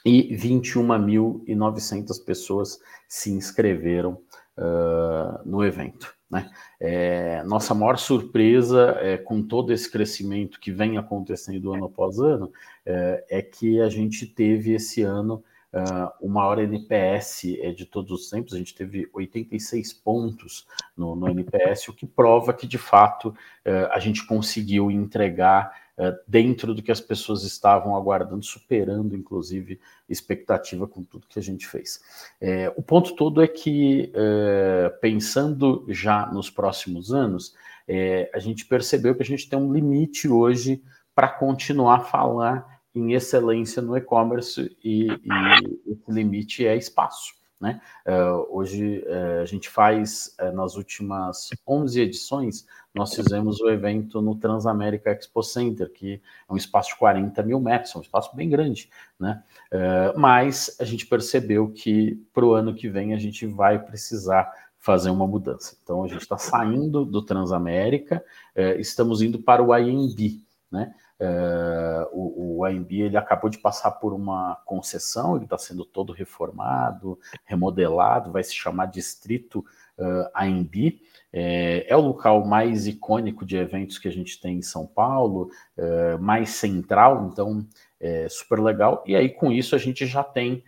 e 0.05 0.35
21.900 0.35 2.23
pessoas 2.25 2.79
se 3.07 3.31
inscreveram 3.31 4.21
uh, 4.57 5.39
no 5.45 5.63
evento. 5.63 6.13
Né? 6.29 6.49
É, 6.79 7.41
nossa 7.43 7.73
maior 7.73 7.97
surpresa 7.97 8.95
é, 8.99 9.17
com 9.17 9.41
todo 9.41 9.73
esse 9.73 9.91
crescimento 9.91 10.59
que 10.59 10.71
vem 10.71 10.95
acontecendo 10.95 11.73
ano 11.73 11.85
após 11.85 12.19
ano 12.19 12.51
é, 12.85 13.25
é 13.29 13.41
que 13.41 13.81
a 13.81 13.89
gente 13.89 14.27
teve 14.27 14.73
esse 14.73 15.01
ano 15.01 15.43
uh, 15.73 16.12
o 16.21 16.29
maior 16.29 16.59
NPS 16.59 17.45
é, 17.59 17.71
de 17.71 17.85
todos 17.85 18.12
os 18.12 18.29
tempos, 18.29 18.53
a 18.53 18.57
gente 18.57 18.75
teve 18.75 19.09
86 19.13 19.93
pontos 19.93 20.67
no, 20.95 21.15
no 21.15 21.27
NPS, 21.29 21.88
o 21.89 21.93
que 21.93 22.05
prova 22.05 22.53
que 22.53 22.67
de 22.67 22.77
fato 22.77 23.29
uh, 23.29 23.91
a 23.91 23.99
gente 23.99 24.25
conseguiu 24.25 24.91
entregar 24.91 25.88
dentro 26.27 26.73
do 26.73 26.81
que 26.81 26.91
as 26.91 27.01
pessoas 27.01 27.43
estavam 27.43 27.95
aguardando, 27.95 28.43
superando, 28.43 29.15
inclusive, 29.15 29.79
expectativa 30.07 30.88
com 30.88 31.03
tudo 31.03 31.27
que 31.27 31.39
a 31.39 31.41
gente 31.41 31.67
fez. 31.67 32.01
É, 32.39 32.71
o 32.75 32.81
ponto 32.81 33.15
todo 33.15 33.41
é 33.41 33.47
que, 33.47 34.12
é, 34.13 34.89
pensando 35.01 35.85
já 35.89 36.25
nos 36.27 36.49
próximos 36.49 37.13
anos, 37.13 37.53
é, 37.88 38.29
a 38.33 38.39
gente 38.39 38.65
percebeu 38.65 39.15
que 39.15 39.23
a 39.23 39.25
gente 39.25 39.49
tem 39.49 39.59
um 39.59 39.73
limite 39.73 40.29
hoje 40.29 40.81
para 41.13 41.27
continuar 41.27 41.95
a 41.95 41.99
falar 41.99 42.79
em 42.95 43.13
excelência 43.13 43.81
no 43.81 43.95
e-commerce 43.97 44.75
e, 44.83 45.07
e 45.07 45.91
esse 45.91 46.12
limite 46.12 46.65
é 46.65 46.75
espaço. 46.75 47.38
Né? 47.60 47.82
Uh, 48.08 48.58
hoje 48.58 49.04
uh, 49.06 49.41
a 49.41 49.45
gente 49.45 49.67
faz, 49.67 50.34
uh, 50.39 50.56
nas 50.56 50.76
últimas 50.76 51.50
11 51.67 52.02
edições, 52.02 52.65
nós 52.95 53.13
fizemos 53.13 53.60
o 53.60 53.69
evento 53.69 54.22
no 54.22 54.34
Transamérica 54.36 55.12
Expo 55.12 55.43
Center, 55.43 55.91
que 55.91 56.22
é 56.50 56.54
um 56.54 56.56
espaço 56.56 56.89
de 56.89 56.95
40 56.95 57.43
mil 57.43 57.60
metros, 57.60 57.93
um 57.95 58.02
espaço 58.02 58.34
bem 58.36 58.50
grande, 58.50 58.89
né? 59.19 59.43
mas 60.15 60.76
a 60.80 60.84
gente 60.84 61.06
percebeu 61.06 61.69
que 61.69 62.15
para 62.34 62.43
o 62.43 62.54
ano 62.54 62.74
que 62.74 62.89
vem 62.89 63.13
a 63.13 63.17
gente 63.17 63.45
vai 63.45 63.78
precisar 63.78 64.52
fazer 64.80 65.12
uma 65.12 65.28
mudança. 65.28 65.78
Então 65.84 66.04
a 66.04 66.08
gente 66.08 66.24
está 66.24 66.38
saindo 66.38 67.06
do 67.06 67.22
Transamérica, 67.22 68.24
estamos 68.80 69.22
indo 69.22 69.38
para 69.38 69.62
o 69.62 69.76
IMB, 69.78 70.41
né? 70.72 70.95
É, 71.19 72.08
o, 72.13 72.60
o 72.60 72.65
AMB 72.65 72.91
ele 72.91 73.17
acabou 73.17 73.49
de 73.49 73.58
passar 73.58 73.91
por 73.91 74.13
uma 74.13 74.55
concessão, 74.65 75.36
ele 75.36 75.43
está 75.43 75.58
sendo 75.58 75.84
todo 75.84 76.13
reformado, 76.13 77.19
remodelado, 77.45 78.32
vai 78.32 78.43
se 78.43 78.55
chamar 78.55 78.86
Distrito 78.86 79.65
uh, 79.97 80.29
AMB. 80.34 80.99
É, 81.32 81.86
é, 81.88 81.95
o 81.95 82.01
local 82.01 82.45
mais 82.45 82.88
icônico 82.88 83.45
de 83.45 83.58
eventos 83.58 83.99
que 83.99 84.08
a 84.08 84.12
gente 84.12 84.39
tem 84.39 84.58
em 84.58 84.62
São 84.62 84.88
Paulo, 84.88 85.51
é, 85.77 86.17
mais 86.17 86.51
central, 86.51 87.29
então 87.32 87.67
é 87.99 88.27
super 88.29 88.60
legal. 88.60 89.03
E 89.05 89.15
aí, 89.15 89.29
com 89.29 89.51
isso, 89.51 89.75
a 89.75 89.77
gente 89.77 90.05
já 90.08 90.23
tem 90.23 90.63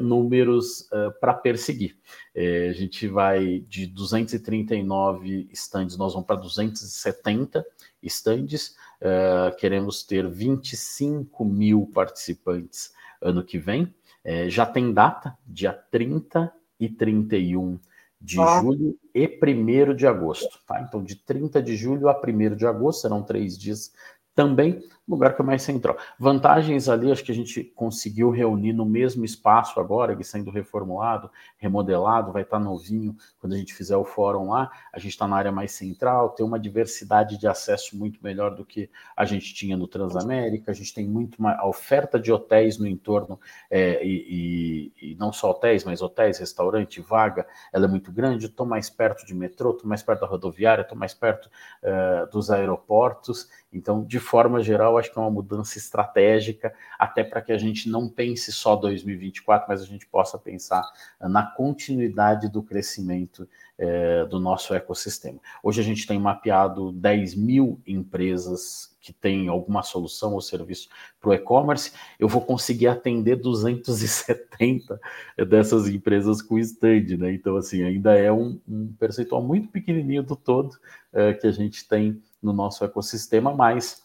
números 0.00 0.88
para 1.20 1.34
perseguir. 1.34 1.98
A 2.34 2.72
gente 2.72 3.06
vai 3.06 3.62
de 3.68 3.86
239 3.86 5.48
estandes, 5.52 5.98
nós 5.98 6.14
vamos 6.14 6.26
para 6.26 6.36
270 6.36 7.62
estandes. 8.02 8.74
Uh, 9.02 9.56
queremos 9.56 10.04
ter 10.04 10.28
25 10.28 11.44
mil 11.44 11.90
participantes 11.92 12.92
ano 13.20 13.42
que 13.42 13.58
vem. 13.58 13.92
É, 14.24 14.48
já 14.48 14.64
tem 14.64 14.92
data, 14.92 15.36
dia 15.44 15.72
30 15.72 16.52
e 16.78 16.88
31 16.88 17.80
de 18.20 18.40
ah. 18.40 18.60
julho 18.60 18.96
e 19.12 19.26
1 19.26 19.96
de 19.96 20.06
agosto. 20.06 20.60
Tá? 20.66 20.80
Então, 20.80 21.02
de 21.02 21.16
30 21.16 21.60
de 21.60 21.76
julho 21.76 22.08
a 22.08 22.20
1 22.20 22.54
de 22.54 22.64
agosto, 22.64 23.02
serão 23.02 23.22
três 23.22 23.58
dias 23.58 23.92
também 24.34 24.80
lugar 25.08 25.34
que 25.34 25.42
é 25.42 25.44
mais 25.44 25.62
central. 25.62 25.96
Vantagens 26.18 26.88
ali, 26.88 27.10
acho 27.10 27.24
que 27.24 27.32
a 27.32 27.34
gente 27.34 27.64
conseguiu 27.74 28.30
reunir 28.30 28.72
no 28.72 28.84
mesmo 28.84 29.24
espaço 29.24 29.80
agora, 29.80 30.12
ele 30.12 30.24
sendo 30.24 30.50
reformulado, 30.50 31.30
remodelado, 31.58 32.32
vai 32.32 32.42
estar 32.42 32.58
novinho 32.58 33.16
quando 33.38 33.54
a 33.54 33.56
gente 33.56 33.74
fizer 33.74 33.96
o 33.96 34.04
fórum 34.04 34.50
lá. 34.50 34.70
A 34.92 34.98
gente 34.98 35.12
está 35.12 35.26
na 35.26 35.36
área 35.36 35.52
mais 35.52 35.72
central, 35.72 36.30
tem 36.30 36.46
uma 36.46 36.58
diversidade 36.58 37.36
de 37.36 37.48
acesso 37.48 37.96
muito 37.96 38.20
melhor 38.22 38.54
do 38.54 38.64
que 38.64 38.88
a 39.16 39.24
gente 39.24 39.52
tinha 39.54 39.76
no 39.76 39.88
Transamérica. 39.88 40.70
A 40.70 40.74
gente 40.74 40.94
tem 40.94 41.06
muito 41.06 41.42
mais 41.42 41.58
a 41.58 41.66
oferta 41.66 42.18
de 42.18 42.32
hotéis 42.32 42.78
no 42.78 42.86
entorno, 42.86 43.40
é, 43.70 44.04
e, 44.04 44.92
e, 45.00 45.12
e, 45.12 45.14
não 45.16 45.32
só 45.32 45.50
hotéis, 45.50 45.84
mas 45.84 46.00
hotéis, 46.00 46.38
restaurante, 46.38 47.00
vaga, 47.00 47.46
ela 47.72 47.86
é 47.86 47.88
muito 47.88 48.12
grande. 48.12 48.46
Estou 48.46 48.66
mais 48.66 48.88
perto 48.88 49.26
de 49.26 49.34
metrô, 49.34 49.70
estou 49.70 49.88
mais 49.88 50.02
perto 50.02 50.20
da 50.20 50.26
rodoviária, 50.26 50.82
estou 50.82 50.96
mais 50.96 51.12
perto 51.12 51.46
uh, 51.82 52.30
dos 52.30 52.50
aeroportos. 52.50 53.48
Então, 53.72 54.04
de 54.04 54.18
forma 54.18 54.62
geral, 54.62 54.91
acho 54.98 55.12
que 55.12 55.18
é 55.18 55.22
uma 55.22 55.30
mudança 55.30 55.78
estratégica, 55.78 56.74
até 56.98 57.24
para 57.24 57.42
que 57.42 57.52
a 57.52 57.58
gente 57.58 57.88
não 57.88 58.08
pense 58.08 58.52
só 58.52 58.76
2024, 58.76 59.66
mas 59.68 59.82
a 59.82 59.86
gente 59.86 60.06
possa 60.06 60.38
pensar 60.38 60.82
na 61.20 61.44
continuidade 61.44 62.48
do 62.48 62.62
crescimento 62.62 63.48
é, 63.78 64.24
do 64.26 64.38
nosso 64.38 64.74
ecossistema. 64.74 65.40
Hoje 65.62 65.80
a 65.80 65.84
gente 65.84 66.06
tem 66.06 66.18
mapeado 66.18 66.92
10 66.92 67.34
mil 67.34 67.80
empresas 67.86 68.92
que 69.00 69.12
têm 69.12 69.48
alguma 69.48 69.82
solução 69.82 70.34
ou 70.34 70.40
serviço 70.40 70.88
para 71.20 71.30
o 71.30 71.34
e-commerce, 71.34 71.92
eu 72.18 72.28
vou 72.28 72.40
conseguir 72.40 72.86
atender 72.86 73.36
270 73.36 75.00
dessas 75.48 75.88
empresas 75.88 76.40
com 76.40 76.58
stand, 76.60 77.16
né? 77.18 77.32
Então, 77.32 77.56
assim, 77.56 77.82
ainda 77.82 78.16
é 78.16 78.30
um, 78.30 78.60
um 78.66 78.94
percentual 78.98 79.42
muito 79.42 79.68
pequenininho 79.68 80.22
do 80.22 80.36
todo 80.36 80.76
é, 81.12 81.34
que 81.34 81.48
a 81.48 81.52
gente 81.52 81.86
tem 81.88 82.22
no 82.40 82.52
nosso 82.52 82.84
ecossistema, 82.84 83.52
mas 83.52 84.02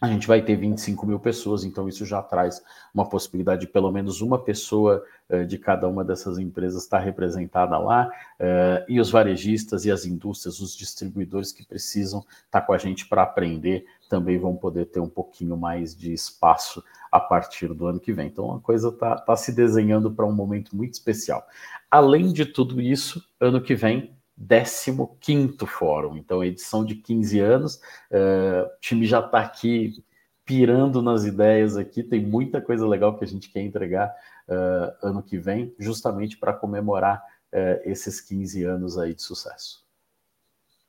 a 0.00 0.08
gente 0.08 0.26
vai 0.26 0.40
ter 0.40 0.56
25 0.56 1.06
mil 1.06 1.20
pessoas, 1.20 1.62
então 1.62 1.86
isso 1.86 2.06
já 2.06 2.22
traz 2.22 2.62
uma 2.94 3.06
possibilidade 3.06 3.62
de 3.62 3.66
pelo 3.66 3.92
menos 3.92 4.22
uma 4.22 4.38
pessoa 4.38 5.04
uh, 5.28 5.44
de 5.44 5.58
cada 5.58 5.86
uma 5.86 6.02
dessas 6.02 6.38
empresas 6.38 6.84
estar 6.84 7.00
representada 7.00 7.76
lá, 7.76 8.06
uh, 8.06 8.84
e 8.88 8.98
os 8.98 9.10
varejistas 9.10 9.84
e 9.84 9.90
as 9.90 10.06
indústrias, 10.06 10.58
os 10.58 10.74
distribuidores 10.74 11.52
que 11.52 11.66
precisam 11.66 12.24
estar 12.46 12.62
com 12.62 12.72
a 12.72 12.78
gente 12.78 13.06
para 13.06 13.22
aprender, 13.22 13.84
também 14.08 14.38
vão 14.38 14.56
poder 14.56 14.86
ter 14.86 15.00
um 15.00 15.08
pouquinho 15.08 15.56
mais 15.56 15.94
de 15.94 16.12
espaço 16.12 16.82
a 17.12 17.20
partir 17.20 17.68
do 17.74 17.86
ano 17.86 18.00
que 18.00 18.12
vem. 18.12 18.28
Então 18.28 18.54
a 18.54 18.60
coisa 18.60 18.88
está 18.88 19.16
tá 19.16 19.36
se 19.36 19.52
desenhando 19.52 20.10
para 20.10 20.26
um 20.26 20.32
momento 20.32 20.74
muito 20.74 20.94
especial. 20.94 21.46
Além 21.90 22.32
de 22.32 22.46
tudo 22.46 22.80
isso, 22.80 23.22
ano 23.38 23.60
que 23.60 23.74
vem 23.74 24.14
15º 24.40 25.66
fórum, 25.66 26.16
então 26.16 26.42
edição 26.42 26.84
de 26.84 26.94
15 26.94 27.40
anos, 27.40 27.76
uh, 28.10 28.66
o 28.66 28.80
time 28.80 29.06
já 29.06 29.20
está 29.20 29.40
aqui 29.40 30.02
pirando 30.44 31.00
nas 31.02 31.24
ideias 31.24 31.76
aqui, 31.76 32.02
tem 32.02 32.24
muita 32.24 32.60
coisa 32.60 32.86
legal 32.86 33.16
que 33.16 33.24
a 33.24 33.28
gente 33.28 33.50
quer 33.50 33.60
entregar 33.60 34.12
uh, 34.48 35.06
ano 35.06 35.22
que 35.22 35.38
vem, 35.38 35.74
justamente 35.78 36.36
para 36.36 36.52
comemorar 36.52 37.22
uh, 37.52 37.80
esses 37.84 38.20
15 38.20 38.64
anos 38.64 38.98
aí 38.98 39.14
de 39.14 39.22
sucesso. 39.22 39.84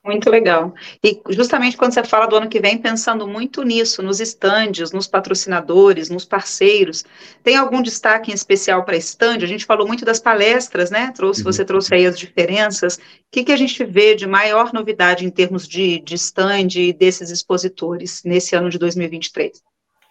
Muito 0.04 0.32
legal. 0.32 0.74
E 1.04 1.22
justamente 1.30 1.78
quando 1.78 1.94
você 1.94 2.04
fala 2.04 2.26
do 2.26 2.36
ano 2.36 2.50
que 2.50 2.60
vem, 2.60 2.76
pensando 2.80 3.28
muito 3.28 3.62
nisso, 3.62 4.02
nos 4.02 4.20
estandes, 4.20 4.92
nos 4.92 5.08
patrocinadores, 5.08 6.10
nos 6.10 6.26
parceiros, 6.26 7.06
tem 7.44 7.56
algum 7.56 7.84
destaque 7.84 8.32
em 8.32 8.34
especial 8.34 8.84
para 8.84 8.98
estande? 8.98 9.46
A 9.46 9.48
gente 9.48 9.64
falou 9.64 9.88
muito 9.88 10.04
das 10.04 10.20
palestras, 10.20 10.90
né? 10.90 11.12
Trouxe, 11.16 11.42
uhum. 11.42 11.52
Você 11.52 11.64
trouxe 11.64 11.94
aí 11.94 12.08
as 12.08 12.18
diferenças. 12.18 12.96
O 12.96 13.00
que, 13.32 13.44
que 13.44 13.52
a 13.52 13.58
gente 13.58 13.86
vê 13.86 14.16
de 14.16 14.26
maior 14.26 14.74
novidade 14.74 15.24
em 15.24 15.30
termos 15.30 15.68
de, 15.68 16.00
de 16.00 16.16
stand 16.16 16.70
e 16.78 16.94
desses 16.94 17.30
expositores 17.30 18.24
nesse 18.26 18.56
ano 18.56 18.72
de 18.72 18.80
2023? 18.80 19.62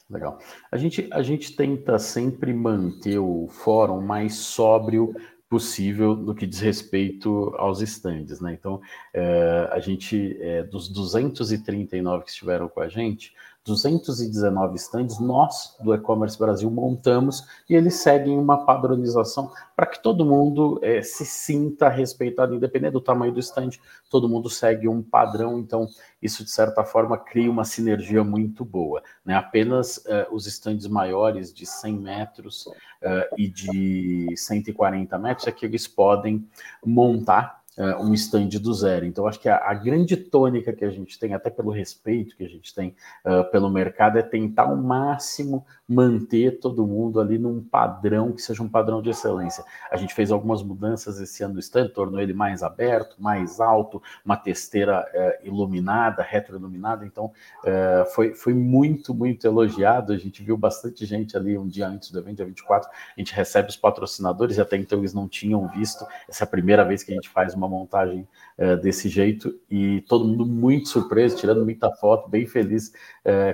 Legal. 0.08 0.38
A 0.70 0.76
gente, 0.76 1.08
a 1.12 1.22
gente 1.22 1.56
tenta 1.56 1.98
sempre 1.98 2.52
manter 2.52 3.18
o 3.18 3.48
fórum 3.48 4.00
mais 4.00 4.34
sóbrio 4.36 5.12
possível 5.50 6.14
no 6.14 6.32
que 6.32 6.46
diz 6.46 6.60
respeito 6.60 7.52
aos 7.58 7.80
estandes, 7.80 8.40
né? 8.40 8.52
Então, 8.52 8.80
é, 9.12 9.68
a 9.72 9.80
gente, 9.80 10.38
é, 10.40 10.62
dos 10.62 10.88
239 10.88 12.24
que 12.24 12.30
estiveram 12.30 12.68
com 12.68 12.80
a 12.80 12.88
gente, 12.88 13.34
219 13.64 14.74
estandes 14.76 15.18
nós 15.20 15.76
do 15.80 15.94
E-Commerce 15.94 16.38
Brasil 16.38 16.70
montamos 16.70 17.44
e 17.68 17.74
eles 17.74 17.94
seguem 17.96 18.38
uma 18.38 18.64
padronização 18.64 19.52
para 19.76 19.86
que 19.86 20.02
todo 20.02 20.24
mundo 20.24 20.80
é, 20.82 21.02
se 21.02 21.26
sinta 21.26 21.88
respeitado, 21.88 22.54
independente 22.54 22.92
do 22.92 23.00
tamanho 23.00 23.32
do 23.32 23.40
stand, 23.40 23.70
todo 24.08 24.28
mundo 24.28 24.48
segue 24.48 24.88
um 24.88 25.02
padrão, 25.02 25.58
então 25.58 25.86
isso 26.22 26.42
de 26.42 26.50
certa 26.50 26.84
forma 26.84 27.18
cria 27.18 27.50
uma 27.50 27.64
sinergia 27.64 28.24
muito 28.24 28.64
boa. 28.64 29.02
Né? 29.24 29.34
Apenas 29.34 30.04
é, 30.06 30.26
os 30.30 30.46
estandes 30.46 30.86
maiores 30.86 31.52
de 31.52 31.66
100 31.66 31.98
metros 31.98 32.64
é, 33.02 33.30
e 33.36 33.48
de 33.48 34.34
140 34.36 35.18
metros 35.18 35.46
é 35.46 35.52
que 35.52 35.66
eles 35.66 35.86
podem 35.86 36.46
montar 36.84 37.59
uh, 37.78 38.02
um 38.02 38.14
stand 38.14 38.48
do 38.48 38.72
zero. 38.74 39.06
Então, 39.06 39.26
acho 39.26 39.40
que 39.40 39.48
a, 39.48 39.56
a, 39.56 39.74
grande 39.74 40.16
tônica 40.16 40.72
que 40.72 40.84
a 40.84 40.90
gente 40.90 41.18
tem, 41.18 41.34
até 41.34 41.50
pelo 41.50 41.70
respeito 41.70 42.36
que 42.36 42.44
a 42.44 42.48
gente 42.48 42.74
tem 42.74 42.94
uh, 43.24 43.50
pelo 43.50 43.70
mercado, 43.70 44.18
é 44.18 44.22
tentar 44.22 44.64
ao 44.64 44.76
máximo 44.76 45.64
manter 45.88 46.60
todo 46.60 46.86
mundo 46.86 47.20
ali 47.20 47.38
num 47.38 47.60
padrão 47.62 48.32
que 48.32 48.42
seja 48.42 48.62
um 48.62 48.68
padrão 48.68 49.02
de 49.02 49.10
excelência. 49.10 49.64
A 49.90 49.96
gente 49.96 50.14
fez 50.14 50.30
algumas 50.30 50.62
mudanças 50.62 51.20
esse 51.20 51.42
ano 51.42 51.54
no 51.54 51.60
stand, 51.60 51.88
tornou 51.88 52.20
ele 52.20 52.32
mais 52.32 52.62
aberto, 52.62 53.16
mais 53.20 53.60
alto, 53.60 54.02
uma 54.24 54.36
testeira 54.36 55.04
uh, 55.12 55.46
iluminada, 55.46 56.22
retroiluminada. 56.22 57.04
Então, 57.04 57.26
uh, 57.64 58.06
foi, 58.14 58.34
foi 58.34 58.54
muito, 58.54 59.14
muito 59.14 59.46
elogiado. 59.46 60.12
A 60.12 60.16
gente 60.16 60.42
viu 60.42 60.56
bastante 60.56 61.04
gente 61.04 61.36
ali 61.36 61.58
um 61.58 61.66
dia 61.66 61.88
antes 61.88 62.10
do 62.10 62.18
evento, 62.18 62.36
dia 62.36 62.46
24. 62.46 62.88
A 62.88 63.20
gente 63.20 63.34
recebe 63.34 63.68
os 63.68 63.76
patrocinadores 63.76 64.56
e 64.56 64.60
até 64.60 64.76
então 64.76 64.98
eles 64.98 65.14
não 65.14 65.28
tinham 65.28 65.66
visto. 65.68 66.04
Essa 66.28 66.44
é 66.44 66.46
a 66.46 66.48
primeira 66.48 66.84
vez 66.84 67.02
que 67.02 67.12
a 67.12 67.14
gente 67.14 67.28
faz 67.28 67.54
uma 67.54 67.59
montagem 67.68 68.26
uh, 68.58 68.76
desse 68.76 69.08
jeito 69.08 69.58
e 69.70 70.00
todo 70.02 70.24
mundo 70.24 70.46
muito 70.46 70.88
surpreso, 70.88 71.36
tirando 71.36 71.64
muita 71.64 71.90
foto, 71.90 72.28
bem 72.28 72.46
feliz 72.46 72.92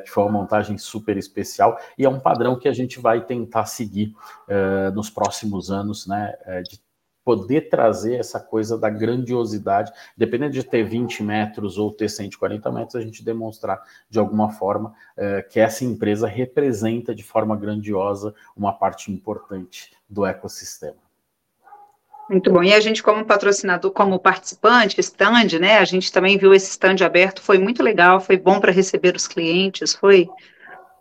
que 0.05 0.11
foi 0.11 0.23
uma 0.23 0.33
montagem 0.33 0.79
super 0.79 1.17
especial. 1.17 1.77
E 1.99 2.05
é 2.05 2.09
um 2.09 2.21
padrão 2.21 2.59
que 2.59 2.69
a 2.69 2.73
gente 2.73 3.01
vai 3.01 3.25
tentar 3.25 3.67
seguir 3.67 4.15
uh, 4.49 4.95
nos 4.95 5.11
próximos 5.11 5.71
anos, 5.71 6.07
né? 6.07 6.35
De 6.69 6.81
poder 7.25 7.69
trazer 7.69 8.15
essa 8.15 8.39
coisa 8.39 8.79
da 8.79 8.89
grandiosidade, 8.89 9.93
dependendo 10.17 10.53
de 10.53 10.63
ter 10.63 10.85
20 10.85 11.25
metros 11.25 11.77
ou 11.77 11.93
ter 11.93 12.09
140 12.09 12.71
metros, 12.71 12.95
a 12.95 13.01
gente 13.01 13.25
demonstrar 13.25 13.83
de 14.09 14.21
alguma 14.21 14.51
forma 14.51 14.95
que 15.51 15.59
essa 15.59 15.85
empresa 15.85 16.29
representa 16.29 17.13
de 17.13 17.25
forma 17.25 17.57
grandiosa 17.57 18.33
uma 18.57 18.73
parte 18.73 19.11
importante 19.11 19.91
do 20.09 20.25
ecossistema. 20.25 21.06
Muito 22.29 22.53
bom. 22.53 22.63
E 22.63 22.75
a 22.75 22.81
gente, 22.81 23.03
como 23.03 23.25
patrocinador, 23.25 23.93
como 23.93 24.19
participante, 24.19 25.01
stand, 25.01 25.59
né? 25.61 25.79
A 25.79 25.85
gente 25.85 26.11
também 26.11 26.37
viu 26.37 26.53
esse 26.53 26.71
stand 26.71 27.05
aberto, 27.05 27.41
foi 27.41 27.59
muito 27.59 27.83
legal, 27.83 28.21
foi 28.21 28.37
bom 28.37 28.59
para 28.59 28.73
receber 28.73 29.15
os 29.15 29.29
clientes, 29.29 29.95
foi 29.95 30.29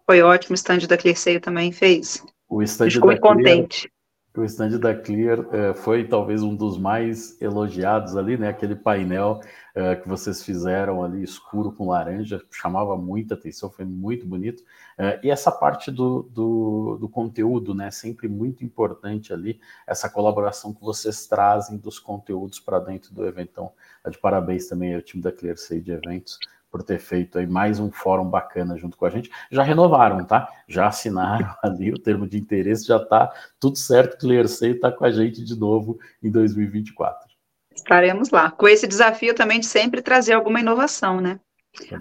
foi 0.05 0.21
ótimo, 0.21 0.53
o 0.53 0.55
stand 0.55 0.87
da 0.87 0.97
Clerceio 0.97 1.41
também 1.41 1.71
fez. 1.71 2.23
O 2.47 2.61
stand 2.61 2.91
Ficou 2.91 3.09
muito 3.09 3.21
contente. 3.21 3.89
O 4.39 4.45
stand 4.45 4.77
da 4.79 4.93
Clear 4.93 5.45
é, 5.51 5.73
foi 5.73 6.07
talvez 6.07 6.41
um 6.43 6.55
dos 6.55 6.77
mais 6.77 7.39
elogiados 7.41 8.15
ali, 8.15 8.37
né? 8.37 8.49
Aquele 8.49 8.75
painel 8.75 9.39
é, 9.73 9.95
que 9.95 10.07
vocês 10.07 10.43
fizeram 10.43 11.03
ali 11.03 11.23
escuro 11.23 11.71
com 11.71 11.89
laranja 11.89 12.41
chamava 12.51 12.97
muita 12.97 13.33
atenção, 13.33 13.69
foi 13.69 13.85
muito 13.85 14.25
bonito. 14.25 14.63
É, 14.97 15.19
e 15.23 15.29
essa 15.29 15.51
parte 15.51 15.91
do, 15.91 16.23
do, 16.23 16.97
do, 16.99 17.09
conteúdo, 17.09 17.73
né? 17.73 17.91
Sempre 17.91 18.27
muito 18.27 18.63
importante 18.63 19.33
ali, 19.33 19.59
essa 19.85 20.09
colaboração 20.09 20.73
que 20.73 20.81
vocês 20.81 21.27
trazem 21.27 21.77
dos 21.77 21.99
conteúdos 21.99 22.59
para 22.59 22.79
dentro 22.79 23.13
do 23.13 23.25
evento. 23.25 23.49
Então, 23.51 23.71
de 24.09 24.17
parabéns 24.17 24.67
também 24.67 24.95
ao 24.95 25.01
time 25.01 25.21
da 25.21 25.31
Clear 25.31 25.55
de 25.55 25.91
Eventos 25.91 26.39
por 26.75 26.83
ter 26.83 26.99
feito 26.99 27.39
aí 27.39 27.47
mais 27.47 27.79
um 27.79 27.89
fórum 27.89 28.29
bacana 28.29 28.77
junto 28.77 28.97
com 28.97 29.05
a 29.05 29.09
gente. 29.09 29.31
Já 29.49 29.63
renovaram, 29.63 30.25
tá? 30.25 30.45
Já 30.67 30.87
assinaram 30.87 31.55
ali 31.63 31.89
o 31.93 31.97
termo 31.97 32.27
de 32.27 32.37
interesse, 32.37 32.85
já 32.85 32.99
tá 32.99 33.31
tudo 33.57 33.77
certo. 33.77 34.17
Clearcei 34.17 34.71
está 34.71 34.91
com 34.91 35.05
a 35.05 35.09
gente 35.09 35.41
de 35.41 35.57
novo 35.57 35.97
em 36.21 36.29
2024. 36.29 37.29
Estaremos 37.73 38.29
lá. 38.29 38.51
Com 38.51 38.67
esse 38.67 38.85
desafio 38.85 39.33
também 39.33 39.61
de 39.61 39.67
sempre 39.67 40.01
trazer 40.01 40.33
alguma 40.33 40.59
inovação, 40.59 41.21
né? 41.21 41.39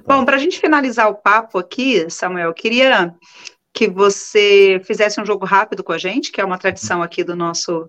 Bom, 0.04 0.24
para 0.24 0.34
a 0.34 0.40
gente 0.40 0.58
finalizar 0.58 1.08
o 1.08 1.14
papo 1.14 1.56
aqui, 1.56 2.10
Samuel, 2.10 2.52
queria 2.52 3.14
que 3.72 3.88
você 3.88 4.82
fizesse 4.84 5.20
um 5.20 5.26
jogo 5.26 5.46
rápido 5.46 5.84
com 5.84 5.92
a 5.92 5.98
gente, 5.98 6.32
que 6.32 6.40
é 6.40 6.44
uma 6.44 6.58
tradição 6.58 7.00
aqui 7.00 7.22
do 7.22 7.36
nosso 7.36 7.88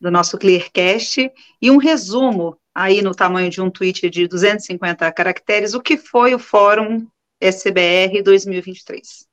do 0.00 0.10
nosso 0.10 0.38
Clearcast, 0.38 1.30
e 1.60 1.70
um 1.70 1.78
resumo 1.78 2.58
aí 2.74 3.00
no 3.00 3.14
tamanho 3.14 3.50
de 3.50 3.60
um 3.60 3.70
tweet 3.70 4.10
de 4.10 4.28
250 4.28 5.10
caracteres, 5.12 5.74
o 5.74 5.80
que 5.80 5.96
foi 5.96 6.34
o 6.34 6.38
Fórum 6.38 7.06
SBR 7.40 8.22
2023. 8.22 9.26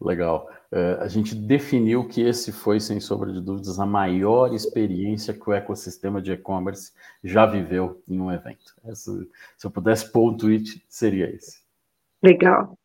Legal. 0.00 0.48
Uh, 0.72 1.00
a 1.00 1.08
gente 1.08 1.34
definiu 1.34 2.06
que 2.06 2.22
esse 2.22 2.52
foi, 2.52 2.78
sem 2.78 3.00
sombra 3.00 3.32
de 3.32 3.40
dúvidas, 3.40 3.80
a 3.80 3.86
maior 3.86 4.54
experiência 4.54 5.34
que 5.34 5.50
o 5.50 5.52
ecossistema 5.52 6.22
de 6.22 6.32
e-commerce 6.32 6.92
já 7.24 7.44
viveu 7.44 8.00
em 8.08 8.20
um 8.20 8.30
evento. 8.30 8.74
Essa, 8.84 9.12
se 9.56 9.66
eu 9.66 9.70
pudesse 9.70 10.10
pôr 10.12 10.30
um 10.30 10.36
tweet, 10.36 10.84
seria 10.88 11.28
esse. 11.28 11.60
Legal. 12.22 12.78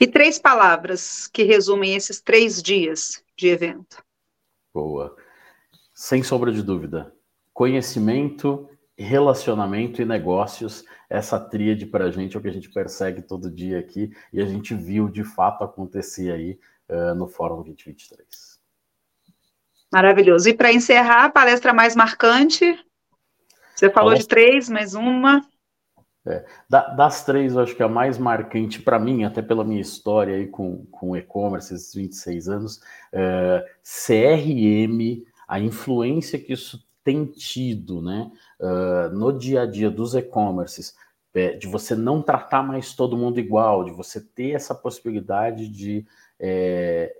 E 0.00 0.06
três 0.06 0.38
palavras 0.38 1.28
que 1.28 1.44
resumem 1.44 1.94
esses 1.94 2.20
três 2.20 2.60
dias 2.60 3.22
de 3.36 3.48
evento. 3.48 4.02
Boa. 4.74 5.16
Sem 5.98 6.22
sombra 6.22 6.52
de 6.52 6.62
dúvida. 6.62 7.12
Conhecimento, 7.52 8.70
relacionamento 8.96 10.00
e 10.00 10.04
negócios, 10.04 10.84
essa 11.10 11.40
tríade 11.40 11.84
para 11.86 12.04
a 12.04 12.10
gente 12.12 12.36
é 12.36 12.38
o 12.38 12.40
que 12.40 12.46
a 12.46 12.52
gente 12.52 12.70
persegue 12.70 13.20
todo 13.20 13.50
dia 13.50 13.80
aqui 13.80 14.12
e 14.32 14.40
a 14.40 14.46
gente 14.46 14.76
viu 14.76 15.08
de 15.08 15.24
fato 15.24 15.64
acontecer 15.64 16.30
aí 16.30 16.56
uh, 16.88 17.16
no 17.16 17.26
Fórum 17.26 17.64
2023. 17.64 18.60
Maravilhoso. 19.92 20.48
E 20.48 20.54
para 20.54 20.72
encerrar, 20.72 21.24
a 21.24 21.30
palestra 21.30 21.72
mais 21.72 21.96
marcante, 21.96 22.78
você 23.74 23.90
falou 23.90 24.10
palestra... 24.10 24.36
de 24.36 24.46
três, 24.46 24.68
mais 24.68 24.94
uma. 24.94 25.44
É, 26.24 26.44
das 26.68 27.24
três, 27.24 27.54
eu 27.54 27.62
acho 27.62 27.74
que 27.74 27.82
a 27.82 27.88
mais 27.88 28.18
marcante 28.18 28.80
para 28.80 29.00
mim, 29.00 29.24
até 29.24 29.42
pela 29.42 29.64
minha 29.64 29.80
história 29.80 30.36
aí 30.36 30.46
com, 30.46 30.86
com 30.92 31.16
e-commerce, 31.16 31.74
esses 31.74 31.92
26 31.92 32.48
anos, 32.48 32.80
é, 33.12 33.66
CRM, 33.82 35.26
a 35.48 35.58
influência 35.58 36.38
que 36.38 36.52
isso 36.52 36.86
tem 37.02 37.24
tido 37.24 38.02
né, 38.02 38.30
uh, 38.60 39.16
no 39.16 39.32
dia 39.32 39.62
a 39.62 39.66
dia 39.66 39.90
dos 39.90 40.14
e-commerces, 40.14 40.94
é, 41.34 41.52
de 41.52 41.66
você 41.66 41.94
não 41.94 42.20
tratar 42.20 42.62
mais 42.62 42.94
todo 42.94 43.16
mundo 43.16 43.38
igual, 43.38 43.84
de 43.84 43.92
você 43.92 44.20
ter 44.20 44.50
essa 44.50 44.74
possibilidade 44.74 45.68
de, 45.68 46.04
é, 46.38 47.14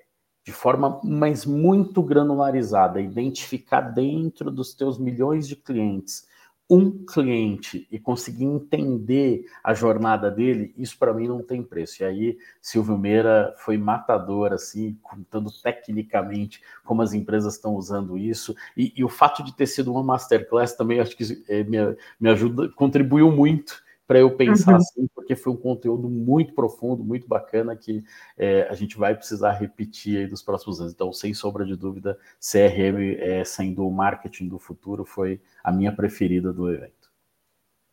de 0.44 0.52
forma 0.52 1.00
mais 1.04 1.46
muito 1.46 2.02
granularizada, 2.02 3.00
identificar 3.00 3.80
dentro 3.80 4.50
dos 4.50 4.74
teus 4.74 4.98
milhões 4.98 5.46
de 5.46 5.54
clientes 5.54 6.27
um 6.70 7.04
cliente 7.06 7.88
e 7.90 7.98
conseguir 7.98 8.44
entender 8.44 9.46
a 9.64 9.72
jornada 9.72 10.30
dele, 10.30 10.74
isso 10.76 10.98
para 10.98 11.14
mim 11.14 11.26
não 11.26 11.42
tem 11.42 11.62
preço. 11.62 12.02
E 12.02 12.04
aí, 12.04 12.38
Silvio 12.60 12.98
Meira 12.98 13.54
foi 13.58 13.78
matador, 13.78 14.52
assim, 14.52 14.98
contando 15.02 15.50
tecnicamente 15.62 16.60
como 16.84 17.00
as 17.00 17.14
empresas 17.14 17.54
estão 17.54 17.74
usando 17.74 18.18
isso. 18.18 18.54
E, 18.76 18.92
e, 18.94 19.02
o 19.02 19.08
fato 19.08 19.42
de 19.42 19.54
ter 19.54 19.66
sido 19.66 19.90
uma 19.90 20.02
masterclass 20.02 20.74
também, 20.74 21.00
acho 21.00 21.16
que 21.16 21.42
é, 21.48 21.64
me, 21.64 21.78
me 22.20 22.28
ajuda, 22.28 22.68
contribuiu 22.70 23.30
muito 23.30 23.82
para 24.08 24.20
eu 24.20 24.30
pensar 24.34 24.72
uhum. 24.72 24.76
assim, 24.78 25.06
porque 25.14 25.36
foi 25.36 25.52
um 25.52 25.56
conteúdo 25.56 26.08
muito 26.08 26.54
profundo, 26.54 27.04
muito 27.04 27.28
bacana, 27.28 27.76
que 27.76 28.02
é, 28.38 28.66
a 28.70 28.74
gente 28.74 28.96
vai 28.96 29.14
precisar 29.14 29.52
repetir 29.52 30.16
aí 30.16 30.26
dos 30.26 30.42
próximos 30.42 30.80
anos. 30.80 30.94
Então, 30.94 31.12
sem 31.12 31.34
sombra 31.34 31.62
de 31.62 31.76
dúvida, 31.76 32.18
CRM 32.40 33.16
é, 33.18 33.44
sendo 33.44 33.86
o 33.86 33.92
marketing 33.92 34.48
do 34.48 34.58
futuro 34.58 35.04
foi 35.04 35.42
a 35.62 35.70
minha 35.70 35.92
preferida 35.92 36.50
do 36.54 36.72
evento. 36.72 37.10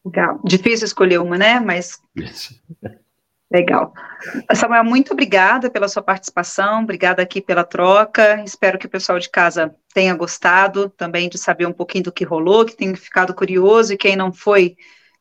Legal. 0.06 0.40
Difícil 0.46 0.86
escolher 0.86 1.20
uma, 1.20 1.38
né? 1.38 1.60
Mas. 1.60 2.02
Legal. 3.52 3.94
Samuel, 4.56 4.86
muito 4.86 5.12
obrigada 5.12 5.70
pela 5.70 5.88
sua 5.88 6.02
participação, 6.02 6.82
obrigada 6.84 7.22
aqui 7.22 7.42
pela 7.42 7.64
troca. 7.64 8.42
Espero 8.44 8.80
que 8.80 8.88
o 8.88 8.90
pessoal 8.90 9.20
de 9.20 9.30
casa 9.30 9.76
tenha 9.94 10.16
gostado 10.16 10.90
também 10.90 11.28
de 11.28 11.38
saber 11.38 11.66
um 11.66 11.74
pouquinho 11.74 12.06
do 12.06 12.12
que 12.12 12.24
rolou, 12.24 12.66
que 12.66 12.76
tenha 12.76 12.96
ficado 12.96 13.36
curioso 13.36 13.94
e 13.94 13.98
quem 13.98 14.16
não 14.16 14.32
foi 14.32 14.76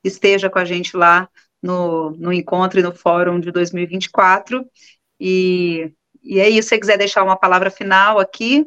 esteja 0.04 0.50
com 0.50 0.58
a 0.58 0.64
gente 0.64 0.96
lá 0.96 1.28
no, 1.62 2.10
no 2.10 2.32
encontro 2.32 2.78
e 2.78 2.82
no 2.82 2.94
fórum 2.94 3.40
de 3.40 3.50
2024. 3.50 4.64
E, 5.18 5.92
e 6.22 6.38
é 6.38 6.48
isso, 6.48 6.68
se 6.68 6.68
você 6.70 6.78
quiser 6.78 6.98
deixar 6.98 7.24
uma 7.24 7.36
palavra 7.36 7.70
final 7.70 8.18
aqui. 8.18 8.66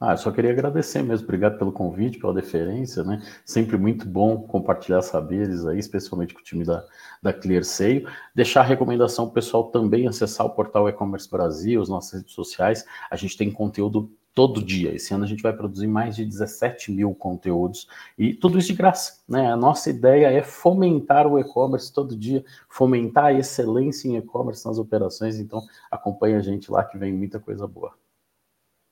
Ah, 0.00 0.12
eu 0.12 0.18
só 0.18 0.30
queria 0.30 0.50
agradecer 0.50 1.02
mesmo, 1.02 1.24
obrigado 1.24 1.56
pelo 1.56 1.72
convite, 1.72 2.18
pela 2.18 2.34
deferência, 2.34 3.02
né? 3.02 3.22
Sempre 3.44 3.76
muito 3.76 4.06
bom 4.06 4.42
compartilhar 4.42 5.00
saberes 5.02 5.64
aí, 5.64 5.78
especialmente 5.78 6.34
com 6.34 6.40
o 6.40 6.44
time 6.44 6.64
da, 6.64 6.84
da 7.22 7.32
ClearSale. 7.32 8.06
Deixar 8.34 8.60
a 8.60 8.64
recomendação 8.64 9.30
pessoal 9.30 9.70
também 9.70 10.06
acessar 10.06 10.46
o 10.46 10.50
portal 10.50 10.88
E-Commerce 10.88 11.30
Brasil, 11.30 11.80
as 11.80 11.88
nossas 11.88 12.20
redes 12.20 12.34
sociais. 12.34 12.84
A 13.10 13.16
gente 13.16 13.36
tem 13.36 13.50
conteúdo 13.50 14.10
todo 14.34 14.62
dia. 14.62 14.94
Esse 14.94 15.14
ano 15.14 15.24
a 15.24 15.26
gente 15.26 15.42
vai 15.42 15.52
produzir 15.52 15.86
mais 15.86 16.16
de 16.16 16.24
17 16.24 16.90
mil 16.90 17.14
conteúdos 17.14 17.88
e 18.18 18.34
tudo 18.34 18.58
isso 18.58 18.68
de 18.68 18.74
graça. 18.74 19.22
Né? 19.28 19.50
A 19.50 19.56
nossa 19.56 19.88
ideia 19.88 20.26
é 20.26 20.42
fomentar 20.42 21.26
o 21.26 21.38
e-commerce 21.38 21.92
todo 21.92 22.16
dia, 22.16 22.44
fomentar 22.68 23.26
a 23.26 23.32
excelência 23.32 24.08
em 24.08 24.16
e-commerce 24.16 24.66
nas 24.66 24.78
operações. 24.78 25.38
Então, 25.38 25.62
acompanhe 25.90 26.34
a 26.34 26.40
gente 26.40 26.70
lá 26.70 26.84
que 26.84 26.98
vem 26.98 27.12
muita 27.12 27.38
coisa 27.38 27.66
boa. 27.66 27.94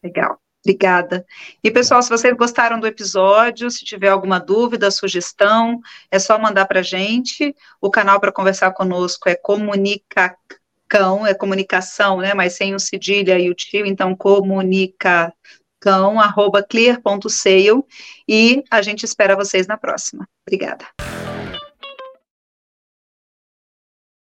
Legal. 0.02 0.38
Obrigada. 0.64 1.26
E 1.62 1.72
pessoal, 1.72 2.00
se 2.02 2.08
vocês 2.08 2.36
gostaram 2.36 2.78
do 2.78 2.86
episódio, 2.86 3.68
se 3.68 3.84
tiver 3.84 4.10
alguma 4.10 4.38
dúvida, 4.38 4.92
sugestão, 4.92 5.80
é 6.08 6.20
só 6.20 6.38
mandar 6.38 6.66
para 6.66 6.82
gente. 6.82 7.54
O 7.80 7.90
canal 7.90 8.20
para 8.20 8.30
conversar 8.30 8.70
conosco 8.70 9.28
é 9.28 9.34
comunica 9.34 10.36
cão, 10.92 11.26
é 11.26 11.32
comunicação, 11.32 12.18
né, 12.18 12.34
mas 12.34 12.52
sem 12.52 12.74
o 12.74 12.78
cedilha 12.78 13.38
e 13.38 13.48
o 13.48 13.54
tio, 13.54 13.86
então 13.86 14.14
comunicacão, 14.14 15.32
arroba 16.20 16.62
clear.sale, 16.62 17.82
e 18.28 18.62
a 18.70 18.82
gente 18.82 19.04
espera 19.04 19.34
vocês 19.34 19.66
na 19.66 19.78
próxima. 19.78 20.28
Obrigada. 20.46 20.84